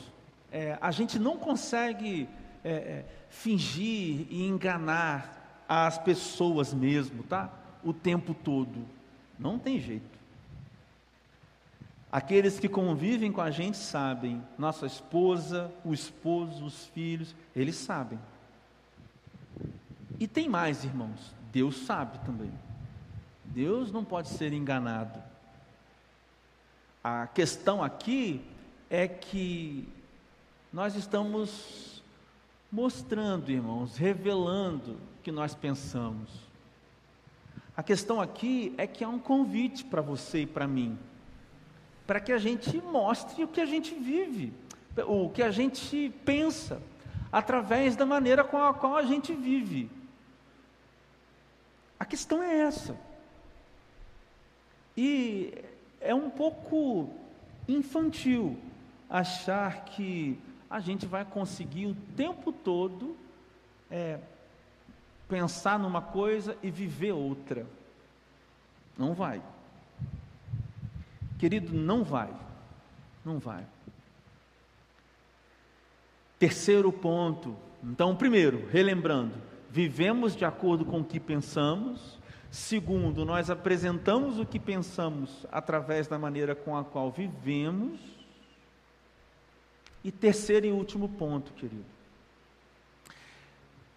é, 0.52 0.78
a 0.80 0.92
gente 0.92 1.20
não 1.20 1.38
consegue 1.38 2.28
é, 2.64 2.72
é 2.72 3.06
fingir 3.30 4.28
e 4.30 4.46
enganar 4.48 5.64
às 5.68 5.98
pessoas 5.98 6.74
mesmo, 6.74 7.24
tá? 7.24 7.52
O 7.84 7.94
tempo 7.94 8.34
todo. 8.34 8.86
Não 9.38 9.60
tem 9.60 9.80
jeito. 9.80 10.18
Aqueles 12.12 12.60
que 12.60 12.70
convivem 12.70 13.32
com 13.32 13.42
a 13.42 13.52
gente 13.52 13.78
sabem, 13.78 14.42
nossa 14.58 14.86
esposa, 14.86 15.72
o 15.84 15.94
esposo, 15.94 16.66
os 16.66 16.86
filhos, 16.88 17.36
eles 17.56 17.76
sabem. 17.76 18.18
E 20.20 20.28
tem 20.28 20.48
mais, 20.48 20.84
irmãos, 20.84 21.36
Deus 21.52 21.86
sabe 21.86 22.18
também. 22.20 22.52
Deus 23.44 23.92
não 23.92 24.06
pode 24.06 24.30
ser 24.30 24.54
enganado. 24.54 25.22
A 27.04 27.28
questão 27.28 27.84
aqui 27.84 28.42
é 28.90 29.08
que 29.08 29.88
nós 30.72 30.96
estamos 30.96 32.04
mostrando, 32.72 33.50
irmãos, 33.50 33.96
revelando 33.96 34.94
o 34.94 35.24
que 35.24 35.32
nós 35.32 35.56
pensamos. 35.56 36.30
A 37.76 37.84
questão 37.84 38.20
aqui 38.20 38.74
é 38.78 38.86
que 38.86 39.04
há 39.04 39.10
um 39.10 39.20
convite 39.20 39.86
para 39.86 40.02
você 40.02 40.42
e 40.42 40.46
para 40.46 40.68
mim, 40.68 40.98
para 42.06 42.20
que 42.20 42.32
a 42.32 42.38
gente 42.38 42.82
mostre 42.82 43.44
o 43.44 43.48
que 43.48 43.62
a 43.62 43.66
gente 43.66 43.94
vive, 43.94 44.52
o 45.08 45.30
que 45.30 45.44
a 45.44 45.52
gente 45.52 46.14
pensa, 46.26 46.82
através 47.32 47.96
da 47.96 48.06
maneira 48.06 48.44
com 48.44 48.58
a 48.58 48.74
qual 48.74 48.96
a 48.96 49.04
gente 49.04 49.34
vive. 49.34 49.90
A 52.00 52.06
questão 52.06 52.42
é 52.42 52.60
essa. 52.60 52.98
E 54.96 55.54
é 56.02 56.14
um 56.14 56.30
pouco 56.30 57.14
infantil 57.68 58.58
achar 59.10 59.86
que 59.86 60.40
a 60.70 60.80
gente 60.80 61.06
vai 61.06 61.24
conseguir 61.24 61.88
o 61.88 61.96
tempo 62.16 62.52
todo 62.52 63.16
é, 63.90 64.20
pensar 65.28 65.80
numa 65.80 66.02
coisa 66.02 66.58
e 66.62 66.70
viver 66.70 67.12
outra. 67.12 67.66
Não 68.98 69.14
vai. 69.14 69.42
Querido, 71.38 71.74
não 71.74 72.04
vai. 72.04 72.34
Não 73.24 73.40
vai. 73.40 73.66
Terceiro 76.40 76.92
ponto. 76.92 77.56
Então, 77.84 78.16
primeiro, 78.16 78.68
relembrando, 78.70 79.36
vivemos 79.70 80.36
de 80.36 80.46
acordo 80.46 80.86
com 80.86 81.00
o 81.00 81.06
que 81.06 81.20
pensamos. 81.20 82.18
Segundo, 82.50 83.26
nós 83.26 83.50
apresentamos 83.50 84.40
o 84.40 84.46
que 84.46 84.60
pensamos 84.60 85.46
através 85.52 86.08
da 86.08 86.18
maneira 86.18 86.56
com 86.56 86.76
a 86.76 86.84
qual 86.84 87.12
vivemos. 87.12 88.17
E 90.08 90.12
terceiro 90.12 90.66
e 90.66 90.72
último 90.72 91.10
ponto, 91.10 91.52
querido. 91.52 91.84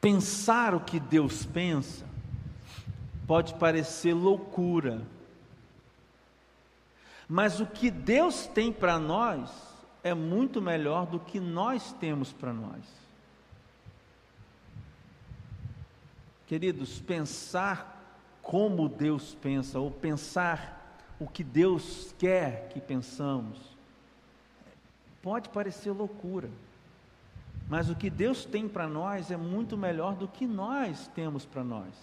Pensar 0.00 0.74
o 0.74 0.80
que 0.80 0.98
Deus 0.98 1.46
pensa 1.46 2.04
pode 3.28 3.54
parecer 3.54 4.12
loucura, 4.12 5.06
mas 7.28 7.60
o 7.60 7.66
que 7.66 7.92
Deus 7.92 8.48
tem 8.48 8.72
para 8.72 8.98
nós 8.98 9.52
é 10.02 10.12
muito 10.12 10.60
melhor 10.60 11.06
do 11.06 11.20
que 11.20 11.38
nós 11.38 11.92
temos 11.92 12.32
para 12.32 12.52
nós. 12.52 12.84
Queridos, 16.48 16.98
pensar 16.98 18.18
como 18.42 18.88
Deus 18.88 19.36
pensa, 19.40 19.78
ou 19.78 19.92
pensar 19.92 20.98
o 21.20 21.28
que 21.28 21.44
Deus 21.44 22.12
quer 22.18 22.68
que 22.70 22.80
pensamos, 22.80 23.78
pode 25.22 25.48
parecer 25.48 25.90
loucura, 25.90 26.48
mas 27.68 27.88
o 27.88 27.94
que 27.94 28.10
Deus 28.10 28.44
tem 28.44 28.68
para 28.68 28.88
nós 28.88 29.30
é 29.30 29.36
muito 29.36 29.76
melhor 29.76 30.14
do 30.14 30.26
que 30.26 30.46
nós 30.46 31.08
temos 31.14 31.44
para 31.44 31.62
nós. 31.62 31.94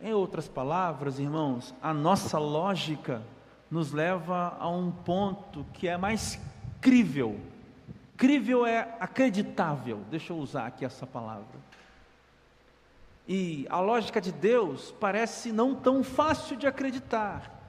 Em 0.00 0.12
outras 0.12 0.48
palavras, 0.48 1.18
irmãos, 1.18 1.74
a 1.82 1.92
nossa 1.92 2.38
lógica 2.38 3.22
nos 3.70 3.92
leva 3.92 4.56
a 4.58 4.68
um 4.68 4.90
ponto 4.90 5.64
que 5.74 5.86
é 5.86 5.96
mais 5.96 6.38
crível. 6.80 7.38
Crível 8.16 8.66
é 8.66 8.96
acreditável, 8.98 10.00
deixa 10.10 10.32
eu 10.32 10.38
usar 10.38 10.66
aqui 10.66 10.84
essa 10.84 11.06
palavra. 11.06 11.70
E 13.28 13.66
a 13.70 13.78
lógica 13.80 14.20
de 14.20 14.32
Deus 14.32 14.92
parece 14.98 15.52
não 15.52 15.74
tão 15.74 16.02
fácil 16.02 16.56
de 16.56 16.66
acreditar, 16.66 17.59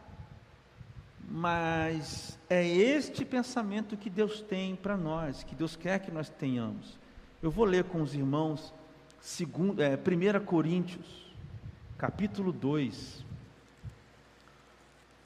mas 1.33 2.37
é 2.49 2.67
este 2.67 3.23
pensamento 3.23 3.95
que 3.95 4.09
Deus 4.09 4.41
tem 4.41 4.75
para 4.75 4.97
nós, 4.97 5.43
que 5.43 5.55
Deus 5.55 5.77
quer 5.77 5.99
que 5.99 6.11
nós 6.11 6.29
tenhamos. 6.29 6.99
Eu 7.41 7.49
vou 7.49 7.63
ler 7.63 7.85
com 7.85 8.01
os 8.01 8.13
irmãos 8.13 8.73
segundo, 9.21 9.81
é, 9.81 9.95
1 9.95 10.45
Coríntios, 10.45 11.33
capítulo 11.97 12.51
2. 12.51 13.25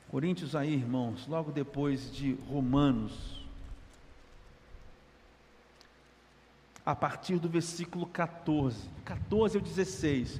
Coríntios 0.09 0.55
aí, 0.55 0.75
irmãos, 0.75 1.25
logo 1.27 1.51
depois 1.51 2.13
de 2.13 2.33
Romanos. 2.47 3.43
a 6.85 6.95
partir 6.95 7.39
do 7.39 7.49
versículo 7.49 8.05
14, 8.05 8.87
14 9.03 9.57
ao 9.57 9.63
16. 9.63 10.39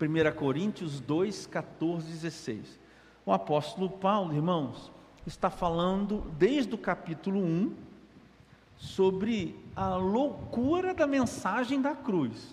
1 0.00 0.36
Coríntios 0.36 1.00
2, 1.00 1.46
14 1.48 2.06
e 2.06 2.12
16. 2.12 2.81
O 3.24 3.32
apóstolo 3.32 3.88
Paulo, 3.88 4.34
irmãos, 4.34 4.90
está 5.26 5.48
falando 5.48 6.24
desde 6.38 6.74
o 6.74 6.78
capítulo 6.78 7.40
1 7.40 7.72
sobre 8.76 9.54
a 9.76 9.94
loucura 9.94 10.92
da 10.92 11.06
mensagem 11.06 11.80
da 11.80 11.94
cruz. 11.94 12.52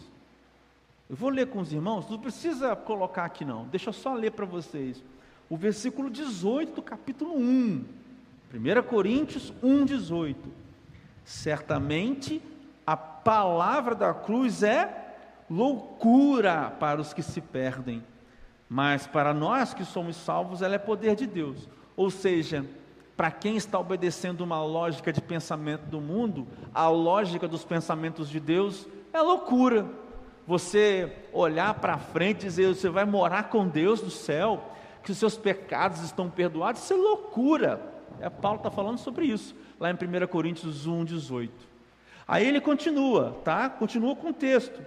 Eu 1.10 1.16
vou 1.16 1.30
ler 1.30 1.48
com 1.48 1.60
os 1.60 1.74
irmãos, 1.74 2.08
não 2.08 2.20
precisa 2.20 2.76
colocar 2.76 3.26
aqui 3.26 3.44
não, 3.44 3.66
deixa 3.66 3.90
eu 3.90 3.94
só 3.94 4.14
ler 4.14 4.32
para 4.32 4.46
vocês. 4.46 5.04
O 5.50 5.58
versículo 5.58 6.08
18 6.08 6.76
do 6.76 6.82
capítulo 6.84 7.36
1. 7.36 7.84
1 8.54 8.84
Coríntios 8.88 9.52
1, 9.64 9.86
18. 9.86 10.50
Certamente 11.26 12.40
a 12.86 12.96
palavra 12.96 13.96
da 13.96 14.14
cruz 14.14 14.62
é 14.62 15.16
loucura 15.50 16.70
para 16.80 17.02
os 17.02 17.12
que 17.12 17.24
se 17.24 17.42
perdem, 17.42 18.04
mas 18.70 19.08
para 19.08 19.34
nós 19.34 19.74
que 19.74 19.84
somos 19.84 20.16
salvos, 20.16 20.62
ela 20.62 20.76
é 20.76 20.78
poder 20.80 21.16
de 21.16 21.26
Deus. 21.26 21.68
Ou 21.98 22.12
seja, 22.12 22.64
para 23.18 23.32
quem 23.32 23.58
está 23.58 23.80
obedecendo 23.80 24.42
uma 24.42 24.64
lógica 24.64 25.12
de 25.12 25.20
pensamento 25.20 25.82
do 25.88 26.00
mundo, 26.00 26.48
a 26.74 26.88
lógica 26.88 27.48
dos 27.48 27.66
pensamentos 27.66 28.30
de 28.30 28.40
Deus 28.40 28.88
é 29.12 29.20
loucura. 29.20 29.88
Você 30.46 31.12
olhar 31.34 31.74
para 31.74 31.98
frente 31.98 32.44
e 32.44 32.46
dizer, 32.46 32.68
você 32.68 32.90
vai 32.90 33.06
morar 33.06 33.50
com 33.50 33.68
Deus 33.68 34.02
no 34.02 34.12
céu, 34.12 34.72
que 35.04 35.12
os 35.12 35.18
seus 35.18 35.36
pecados 35.36 36.02
estão 36.02 36.30
perdoados, 36.30 36.84
isso 36.84 36.94
é 36.94 36.96
loucura. 36.96 37.82
É, 38.20 38.30
Paulo 38.30 38.58
está 38.58 38.70
falando 38.70 39.00
sobre 39.00 39.26
isso, 39.26 39.56
lá 39.80 39.90
em 39.90 39.94
1 39.94 40.28
Coríntios 40.28 40.86
1, 40.86 41.06
18. 41.06 41.52
Aí 42.28 42.48
ele 42.48 42.62
continua, 42.62 43.38
tá? 43.44 43.68
Continua 43.70 44.16
com 44.16 44.30
o 44.30 44.34
texto. 44.34 44.80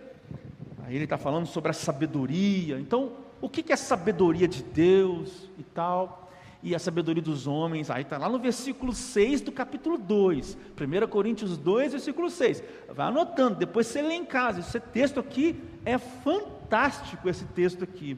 Aí 0.84 0.94
ele 0.94 1.04
está 1.04 1.18
falando 1.18 1.46
sobre 1.46 1.70
a 1.70 1.74
sabedoria. 1.74 2.78
Então, 2.78 3.12
o 3.42 3.48
que 3.48 3.72
é 3.72 3.76
sabedoria 3.76 4.46
de 4.46 4.62
Deus 4.62 5.50
e 5.58 5.64
tal? 5.64 6.30
E 6.62 6.76
a 6.76 6.78
sabedoria 6.78 7.20
dos 7.20 7.48
homens. 7.48 7.90
Aí 7.90 8.02
está 8.02 8.16
lá 8.16 8.28
no 8.28 8.38
versículo 8.38 8.92
6 8.92 9.40
do 9.40 9.50
capítulo 9.50 9.98
2. 9.98 10.56
1 10.80 11.08
Coríntios 11.08 11.58
2, 11.58 11.90
versículo 11.90 12.30
6. 12.30 12.62
Vai 12.94 13.08
anotando, 13.08 13.56
depois 13.56 13.88
você 13.88 14.00
lê 14.00 14.14
em 14.14 14.24
casa. 14.24 14.60
Esse 14.60 14.78
texto 14.78 15.18
aqui 15.18 15.60
é 15.84 15.98
fantástico, 15.98 17.28
esse 17.28 17.44
texto 17.46 17.82
aqui. 17.82 18.16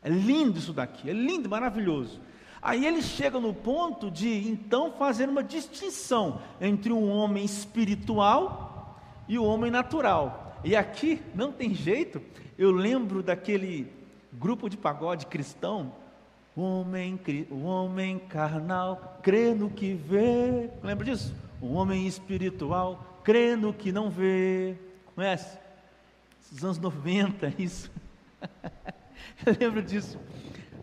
É 0.00 0.08
lindo 0.08 0.56
isso 0.56 0.72
daqui, 0.72 1.10
é 1.10 1.12
lindo, 1.12 1.48
maravilhoso. 1.48 2.20
Aí 2.60 2.86
ele 2.86 3.02
chega 3.02 3.40
no 3.40 3.52
ponto 3.52 4.08
de 4.08 4.48
então 4.48 4.92
fazer 4.92 5.28
uma 5.28 5.42
distinção 5.42 6.40
entre 6.60 6.92
um 6.92 7.10
homem 7.10 7.44
espiritual 7.44 9.00
e 9.28 9.36
o 9.36 9.44
homem 9.44 9.68
natural. 9.68 10.60
E 10.62 10.76
aqui 10.76 11.20
não 11.34 11.50
tem 11.50 11.74
jeito, 11.74 12.22
eu 12.56 12.70
lembro 12.70 13.20
daquele 13.20 14.01
grupo 14.32 14.68
de 14.68 14.76
pagode 14.76 15.26
cristão, 15.26 15.92
o 16.56 16.62
homem, 16.62 17.18
o 17.50 17.64
homem 17.64 18.18
carnal 18.18 19.18
crê 19.22 19.54
no 19.54 19.70
que 19.70 19.94
vê. 19.94 20.70
Lembra 20.82 21.04
disso? 21.04 21.34
O 21.60 21.74
homem 21.74 22.06
espiritual 22.06 23.20
crê 23.24 23.56
no 23.56 23.72
que 23.72 23.92
não 23.92 24.10
vê. 24.10 24.76
Conhece? 25.14 25.58
Esses 26.42 26.62
anos 26.64 26.78
90, 26.78 27.54
isso. 27.58 27.90
eu 29.46 29.56
lembro 29.58 29.82
disso. 29.82 30.18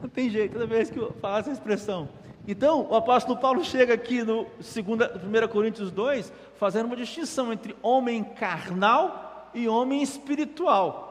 Não 0.02 0.10
tem 0.10 0.30
jeito, 0.30 0.54
toda 0.54 0.66
vez 0.66 0.90
que 0.90 0.98
eu 0.98 1.14
falo 1.14 1.38
essa 1.38 1.52
expressão. 1.52 2.10
Então, 2.48 2.88
o 2.90 2.96
apóstolo 2.96 3.38
Paulo 3.38 3.64
chega 3.64 3.94
aqui 3.94 4.24
no 4.24 4.44
1 4.44 5.48
Coríntios 5.50 5.92
2, 5.92 6.34
fazendo 6.58 6.88
uma 6.88 6.96
distinção 6.96 7.54
entre 7.54 7.76
homem 7.82 8.24
carnal 8.24 9.52
e 9.54 9.68
homem 9.68 10.02
espiritual. 10.02 11.09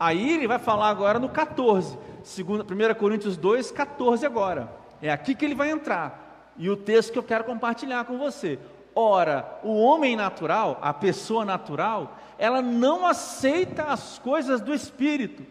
Aí 0.00 0.32
ele 0.32 0.48
vai 0.48 0.58
falar 0.58 0.88
agora 0.88 1.18
no 1.18 1.28
14, 1.28 1.98
1 2.24 2.94
Coríntios 2.94 3.36
2, 3.36 3.70
14 3.70 4.24
agora. 4.24 4.72
É 5.02 5.10
aqui 5.10 5.34
que 5.34 5.44
ele 5.44 5.54
vai 5.54 5.70
entrar. 5.70 6.54
E 6.56 6.70
o 6.70 6.76
texto 6.76 7.12
que 7.12 7.18
eu 7.18 7.22
quero 7.22 7.44
compartilhar 7.44 8.06
com 8.06 8.16
você. 8.16 8.58
Ora, 8.94 9.60
o 9.62 9.78
homem 9.78 10.16
natural, 10.16 10.78
a 10.80 10.94
pessoa 10.94 11.44
natural, 11.44 12.18
ela 12.38 12.62
não 12.62 13.06
aceita 13.06 13.84
as 13.84 14.18
coisas 14.18 14.62
do 14.62 14.72
Espírito 14.72 15.44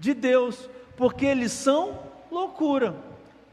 de 0.00 0.12
Deus, 0.12 0.68
porque 0.96 1.24
eles 1.24 1.52
são 1.52 1.98
loucura. 2.30 2.94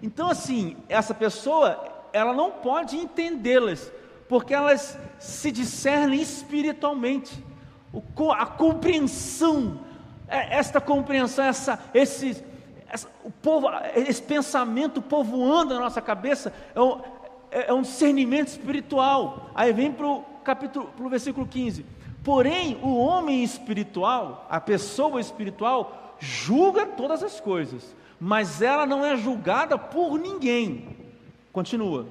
Então, 0.02 0.30
assim, 0.30 0.76
essa 0.90 1.14
pessoa, 1.14 1.80
ela 2.12 2.34
não 2.34 2.50
pode 2.50 2.98
entendê-las, 2.98 3.92
porque 4.28 4.54
elas 4.54 4.98
se 5.20 5.52
discernem 5.52 6.22
espiritualmente. 6.22 7.44
a 8.36 8.46
compreensão, 8.46 9.80
esta 10.28 10.80
compreensão, 10.82 11.46
essa, 11.46 11.80
esse, 11.94 12.44
essa, 12.90 13.08
o 13.24 13.32
povo, 13.32 13.68
esse 13.96 14.22
pensamento 14.22 15.02
povoando 15.02 15.74
a 15.74 15.80
nossa 15.80 16.02
cabeça, 16.02 16.54
é 16.74 16.82
um, 16.82 17.00
é, 17.52 17.70
é 17.70 17.74
um 17.74 17.82
discernimento 17.82 18.48
espiritual. 18.48 19.50
Aí 19.54 19.72
vem 19.74 19.92
para 19.92 20.08
o 20.08 20.22
capítulo, 20.44 20.88
para 20.88 21.06
o 21.06 21.10
versículo 21.10 21.46
15. 21.46 21.86
Porém, 22.24 22.80
o 22.82 22.96
homem 22.96 23.44
espiritual, 23.44 24.48
a 24.50 24.60
pessoa 24.62 25.20
espiritual, 25.20 26.16
julga 26.20 26.86
todas 26.86 27.22
as 27.22 27.40
coisas, 27.40 27.96
mas 28.20 28.62
ela 28.62 28.86
não 28.86 29.04
é 29.04 29.18
julgada 29.18 29.78
por 29.78 30.18
ninguém. 30.18 30.96
Continua. 31.52 32.08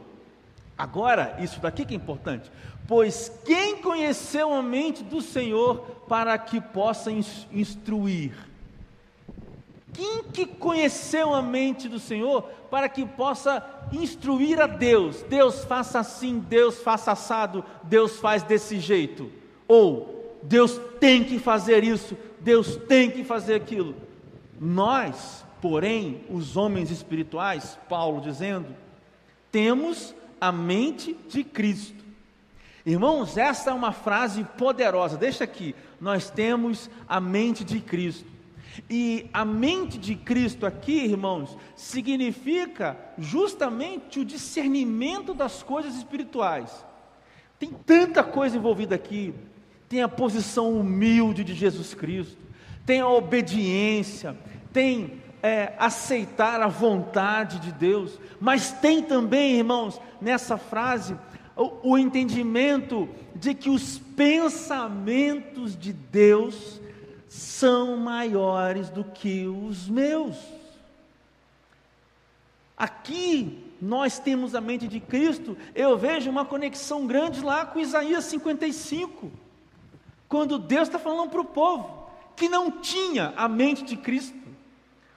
Agora, 0.77 1.37
isso 1.39 1.61
daqui 1.61 1.85
que 1.85 1.95
é 1.95 1.97
importante. 1.97 2.51
Pois 2.87 3.33
quem 3.45 3.77
conheceu 3.77 4.53
a 4.53 4.63
mente 4.63 5.03
do 5.03 5.21
Senhor 5.21 5.79
para 6.09 6.37
que 6.37 6.61
possa 6.61 7.11
instruir? 7.53 8.33
Quem 9.93 10.25
que 10.25 10.47
conheceu 10.47 11.35
a 11.35 11.43
mente 11.43 11.89
do 11.89 11.99
Senhor 11.99 12.43
para 12.71 12.89
que 12.89 13.05
possa 13.05 13.65
instruir 13.93 14.61
a 14.61 14.67
Deus? 14.67 15.23
Deus 15.23 15.65
faça 15.65 15.99
assim, 15.99 16.39
Deus 16.39 16.79
faça 16.79 17.13
assado, 17.13 17.65
Deus 17.85 18.19
faz 18.19 18.43
desse 18.43 18.81
jeito. 18.81 19.31
Ou 19.69 20.39
Deus 20.43 20.81
tem 20.99 21.23
que 21.23 21.39
fazer 21.39 21.85
isso, 21.85 22.17
Deus 22.41 22.77
tem 22.89 23.11
que 23.11 23.23
fazer 23.23 23.55
aquilo. 23.55 23.95
Nós, 24.59 25.45
porém, 25.61 26.25
os 26.31 26.57
homens 26.57 26.91
espirituais, 26.91 27.79
Paulo 27.89 28.21
dizendo, 28.21 28.75
temos 29.51 30.15
a 30.41 30.51
mente 30.51 31.17
de 31.29 31.45
Cristo. 31.45 32.02
Irmãos, 32.85 33.37
essa 33.37 33.71
é 33.71 33.73
uma 33.73 33.93
frase 33.93 34.45
poderosa. 34.59 35.17
Deixa 35.17 35.45
aqui. 35.45 35.75
Nós 36.01 36.31
temos 36.31 36.91
a 37.09 37.21
mente 37.21 37.65
de 37.65 37.81
Cristo. 37.81 38.31
E 38.89 39.29
a 39.33 39.45
mente 39.45 39.99
de 39.99 40.15
Cristo 40.17 40.67
aqui, 40.67 41.05
irmãos, 41.05 41.57
significa 41.77 42.97
justamente 43.19 44.21
o 44.21 44.25
discernimento 44.25 45.35
das 45.35 45.63
coisas 45.63 45.95
espirituais. 45.95 46.85
Tem 47.59 47.71
tanta 47.87 48.25
coisa 48.25 48.57
envolvida 48.57 48.95
aqui. 48.95 49.35
Tem 49.89 50.03
a 50.03 50.09
posição 50.09 50.73
humilde 50.73 51.45
de 51.45 51.55
Jesus 51.55 51.93
Cristo, 51.93 52.39
tem 52.87 53.01
a 53.01 53.09
obediência, 53.09 54.35
tem 54.73 55.21
é, 55.43 55.75
aceitar 55.79 56.63
a 56.63 56.67
vontade 56.67 57.59
de 57.59 57.71
Deus, 57.71 58.19
mas 58.41 58.73
tem 58.73 59.03
também, 59.03 59.59
irmãos, 59.59 60.01
nessa 60.19 60.57
frase, 60.57 61.15
o, 61.57 61.93
o 61.93 61.99
entendimento 61.99 63.09
de 63.35 63.55
que 63.55 63.71
os 63.71 63.99
pensamentos 63.99 65.77
de 65.77 65.93
Deus 65.93 66.81
são 67.29 67.97
maiores 67.97 68.89
do 68.91 69.05
que 69.05 69.47
os 69.47 69.89
meus. 69.89 70.37
Aqui 72.77 73.73
nós 73.81 74.19
temos 74.19 74.55
a 74.55 74.61
mente 74.61 74.87
de 74.87 75.01
Cristo, 75.01 75.57
eu 75.75 75.97
vejo 75.97 76.31
uma 76.31 76.45
conexão 76.45 77.07
grande 77.07 77.41
lá 77.41 77.67
com 77.67 77.81
Isaías 77.81 78.25
55, 78.25 79.31
quando 80.29 80.59
Deus 80.59 80.89
está 80.89 80.99
falando 80.99 81.31
para 81.31 81.41
o 81.41 81.45
povo 81.45 82.03
que 82.37 82.49
não 82.49 82.71
tinha 82.71 83.33
a 83.37 83.49
mente 83.49 83.85
de 83.85 83.97
Cristo, 83.97 84.37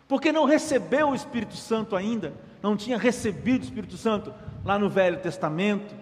porque 0.07 0.31
não 0.31 0.45
recebeu 0.45 1.09
o 1.09 1.15
Espírito 1.15 1.55
Santo 1.55 1.95
ainda, 1.95 2.33
não 2.61 2.75
tinha 2.75 2.97
recebido 2.97 3.61
o 3.61 3.65
Espírito 3.65 3.97
Santo 3.97 4.33
lá 4.63 4.77
no 4.77 4.89
Velho 4.89 5.19
Testamento, 5.19 5.95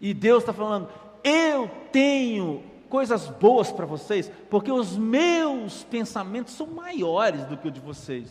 e 0.00 0.14
Deus 0.14 0.42
está 0.42 0.52
falando: 0.52 0.88
eu 1.22 1.68
tenho 1.92 2.62
coisas 2.88 3.28
boas 3.28 3.70
para 3.70 3.86
vocês, 3.86 4.30
porque 4.48 4.72
os 4.72 4.96
meus 4.96 5.84
pensamentos 5.84 6.54
são 6.54 6.66
maiores 6.66 7.44
do 7.44 7.56
que 7.56 7.68
o 7.68 7.70
de 7.70 7.80
vocês. 7.80 8.28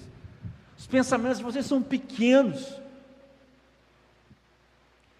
Os 0.78 0.88
pensamentos 0.88 1.38
de 1.38 1.44
vocês 1.44 1.66
são 1.66 1.82
pequenos. 1.82 2.80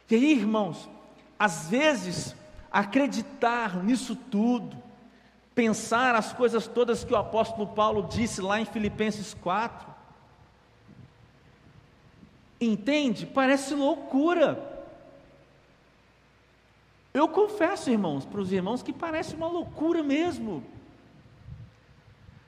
E 0.10 0.16
aí, 0.16 0.32
irmãos, 0.34 0.90
às 1.38 1.70
vezes, 1.70 2.36
acreditar 2.72 3.84
nisso 3.84 4.16
tudo, 4.16 4.76
pensar 5.54 6.16
as 6.16 6.34
coisas 6.34 6.68
todas 6.68 7.04
que 7.04 7.14
o 7.14 7.18
apóstolo 7.18 7.68
Paulo 7.68 8.08
disse 8.10 8.42
lá 8.42 8.60
em 8.60 8.66
Filipenses 8.66 9.34
4, 9.36 9.88
entende? 12.60 13.26
Parece 13.26 13.74
loucura. 13.76 14.69
Eu 17.14 17.28
confesso, 17.28 17.90
irmãos, 17.90 18.26
para 18.26 18.40
os 18.40 18.52
irmãos 18.52 18.84
que 18.84 18.94
parece 18.94 19.36
uma 19.36 19.48
loucura 19.48 20.04
mesmo. 20.04 20.64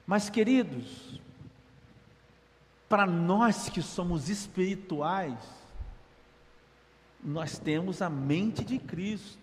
Mas, 0.06 0.30
queridos, 0.30 1.20
para 2.88 3.06
nós 3.06 3.70
que 3.70 3.82
somos 3.82 4.30
espirituais, 4.30 5.40
nós 7.24 7.58
temos 7.58 8.02
a 8.02 8.10
mente 8.10 8.64
de 8.64 8.78
Cristo. 8.78 9.40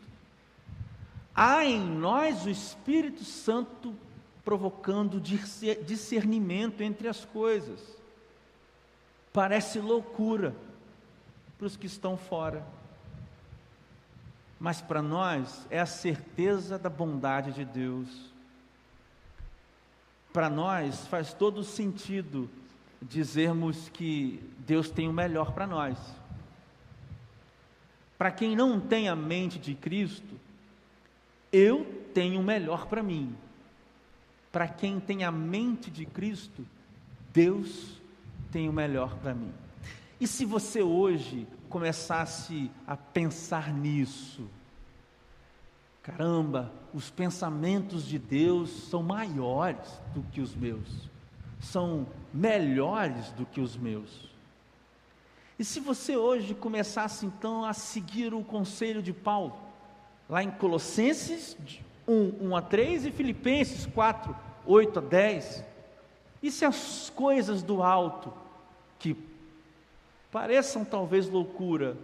Há 1.35 1.65
em 1.65 1.81
nós 1.81 2.45
o 2.45 2.51
Espírito 2.51 3.25
Santo 3.25 3.95
provocando 4.45 5.21
discernimento 5.21 6.81
entre 6.81 7.09
as 7.09 7.25
coisas. 7.25 7.81
Parece 9.33 9.79
loucura 9.79 10.55
para 11.57 11.67
os 11.67 11.77
que 11.77 11.87
estão 11.87 12.17
fora 12.17 12.65
mas 14.59 14.81
para 14.81 15.01
nós 15.01 15.67
é 15.71 15.79
a 15.79 15.87
certeza 15.87 16.79
da 16.79 16.91
bondade 16.91 17.53
de 17.53 17.65
Deus. 17.65 18.09
Para 20.33 20.51
nós 20.51 21.07
faz 21.07 21.33
todo 21.33 21.63
sentido 21.63 22.51
dizermos 23.01 23.89
que 23.89 24.43
Deus 24.67 24.91
tem 24.91 25.09
o 25.09 25.13
melhor 25.13 25.53
para 25.53 25.67
nós. 25.67 25.97
Para 28.17 28.33
quem 28.33 28.57
não 28.57 28.81
tem 28.81 29.09
a 29.09 29.15
mente 29.15 29.59
de 29.59 29.75
Cristo, 29.75 30.35
eu 31.53 32.05
tenho 32.13 32.41
o 32.41 32.45
melhor 32.45 32.87
para 32.87 33.03
mim. 33.03 33.35
Para 34.51 34.67
quem 34.67 34.99
tem 34.99 35.23
a 35.23 35.31
mente 35.31 35.91
de 35.91 36.05
Cristo, 36.05 36.67
Deus 37.33 38.01
tem 38.51 38.69
o 38.69 38.73
melhor 38.73 39.17
para 39.19 39.35
mim. 39.35 39.53
E 40.21 40.27
se 40.27 40.45
você 40.45 40.83
hoje 40.83 41.47
começasse 41.69 42.71
a 42.87 42.97
pensar 42.97 43.73
nisso. 43.73 44.49
Caramba, 46.03 46.73
os 46.95 47.11
pensamentos 47.11 48.05
de 48.07 48.19
Deus 48.19 48.71
são 48.89 49.03
maiores 49.03 50.01
do 50.15 50.23
que 50.23 50.41
os 50.41 50.55
meus, 50.55 51.09
são 51.61 52.07
melhores 52.33 53.31
do 53.33 53.45
que 53.45 53.61
os 53.61 53.77
meus. 53.77 54.29
E 55.59 55.65
se 55.65 55.81
você 55.81 56.17
hoje 56.17 56.55
começasse 56.55 57.27
então 57.27 57.65
a 57.65 57.73
seguir 57.75 58.33
o 58.33 58.43
conselho 58.43 59.03
de 59.03 59.13
Paulo, 59.13 59.59
lá 60.29 60.43
em 60.43 60.51
Colossenses 60.51 61.57
1, 62.07 62.49
1 62.49 62.57
a 62.57 62.63
3 62.63 63.07
e 63.07 63.11
Filipenses 63.11 63.85
4, 63.87 64.35
8 64.65 64.99
a 64.99 65.03
10, 65.03 65.65
e 66.43 66.51
se 66.51 66.65
as 66.65 67.11
coisas 67.11 67.63
do 67.63 67.83
alto, 67.83 68.33
que 68.99 69.15
pareçam 70.31 70.85
talvez 70.85 71.29
loucura, 71.29 71.97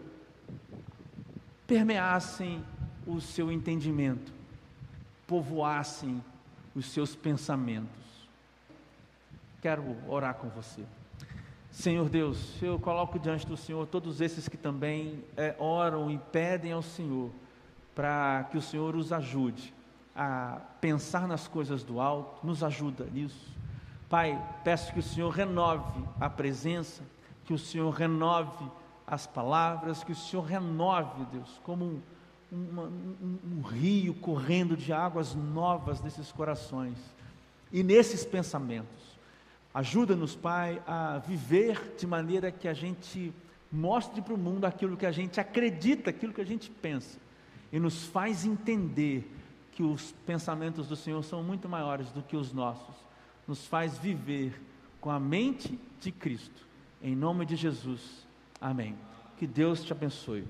permeassem 1.66 2.64
o 3.06 3.20
seu 3.20 3.50
entendimento, 3.52 4.32
povoassem 5.26 6.22
os 6.74 6.86
seus 6.90 7.14
pensamentos. 7.14 8.04
Quero 9.60 9.96
orar 10.08 10.34
com 10.34 10.48
você. 10.48 10.82
Senhor 11.70 12.08
Deus, 12.08 12.62
eu 12.62 12.78
coloco 12.78 13.18
diante 13.18 13.46
do 13.46 13.56
Senhor 13.56 13.86
todos 13.86 14.20
esses 14.20 14.48
que 14.48 14.56
também 14.56 15.24
é, 15.36 15.56
oram 15.58 16.10
e 16.10 16.18
pedem 16.18 16.72
ao 16.72 16.82
Senhor 16.82 17.30
para 17.94 18.44
que 18.50 18.56
o 18.56 18.62
Senhor 18.62 18.94
os 18.94 19.12
ajude 19.12 19.74
a 20.14 20.60
pensar 20.80 21.26
nas 21.26 21.48
coisas 21.48 21.82
do 21.82 22.00
alto, 22.00 22.46
nos 22.46 22.62
ajuda 22.62 23.04
nisso. 23.06 23.52
Pai, 24.08 24.40
peço 24.62 24.92
que 24.92 25.00
o 25.00 25.02
Senhor 25.02 25.30
renove 25.30 26.04
a 26.20 26.30
presença, 26.30 27.02
que 27.45 27.53
o 27.53 27.59
Senhor 27.59 27.90
renove 27.90 28.64
as 29.07 29.26
palavras, 29.26 30.03
que 30.03 30.12
o 30.12 30.16
Senhor 30.16 30.42
renove, 30.42 31.24
Deus, 31.26 31.61
como 31.62 31.84
um, 31.84 32.01
uma, 32.51 32.84
um, 32.84 33.38
um 33.59 33.62
rio 33.62 34.14
correndo 34.14 34.76
de 34.76 34.92
águas 34.92 35.34
novas 35.34 36.01
nesses 36.01 36.32
corações 36.32 36.97
e 37.72 37.82
nesses 37.82 38.24
pensamentos. 38.24 39.14
Ajuda-nos, 39.74 40.36
Pai, 40.36 40.80
a 40.86 41.18
viver 41.18 41.97
de 41.99 42.07
maneira 42.07 42.51
que 42.53 42.68
a 42.68 42.74
gente 42.74 43.34
mostre 43.70 44.22
para 44.22 44.32
o 44.32 44.38
mundo 44.38 44.64
aquilo 44.64 44.97
que 44.97 45.05
a 45.05 45.11
gente 45.11 45.40
acredita, 45.40 46.11
aquilo 46.11 46.32
que 46.32 46.40
a 46.40 46.47
gente 46.47 46.70
pensa. 46.70 47.18
e 47.72 47.80
nos 47.80 48.05
faz 48.07 48.45
entender 48.45 49.28
que 49.72 49.82
os 49.82 50.12
pensamentos 50.24 50.86
do 50.86 50.95
Senhor 50.95 51.24
são 51.24 51.42
muito 51.42 51.68
maiores 51.68 52.09
do 52.11 52.22
que 52.22 52.36
os 52.36 52.53
nossos, 52.53 52.95
nos 53.49 53.66
faz 53.66 53.99
viver 53.99 54.62
com 55.01 55.11
a 55.11 55.18
mente 55.18 55.76
de 56.01 56.12
Cristo. 56.12 56.63
Em 57.05 57.14
nome 57.14 57.44
de 57.44 57.55
Jesus. 57.55 58.26
Amém. 58.59 58.96
Que 59.36 59.46
Deus 59.46 59.84
te 59.84 59.92
abençoe. 59.92 60.48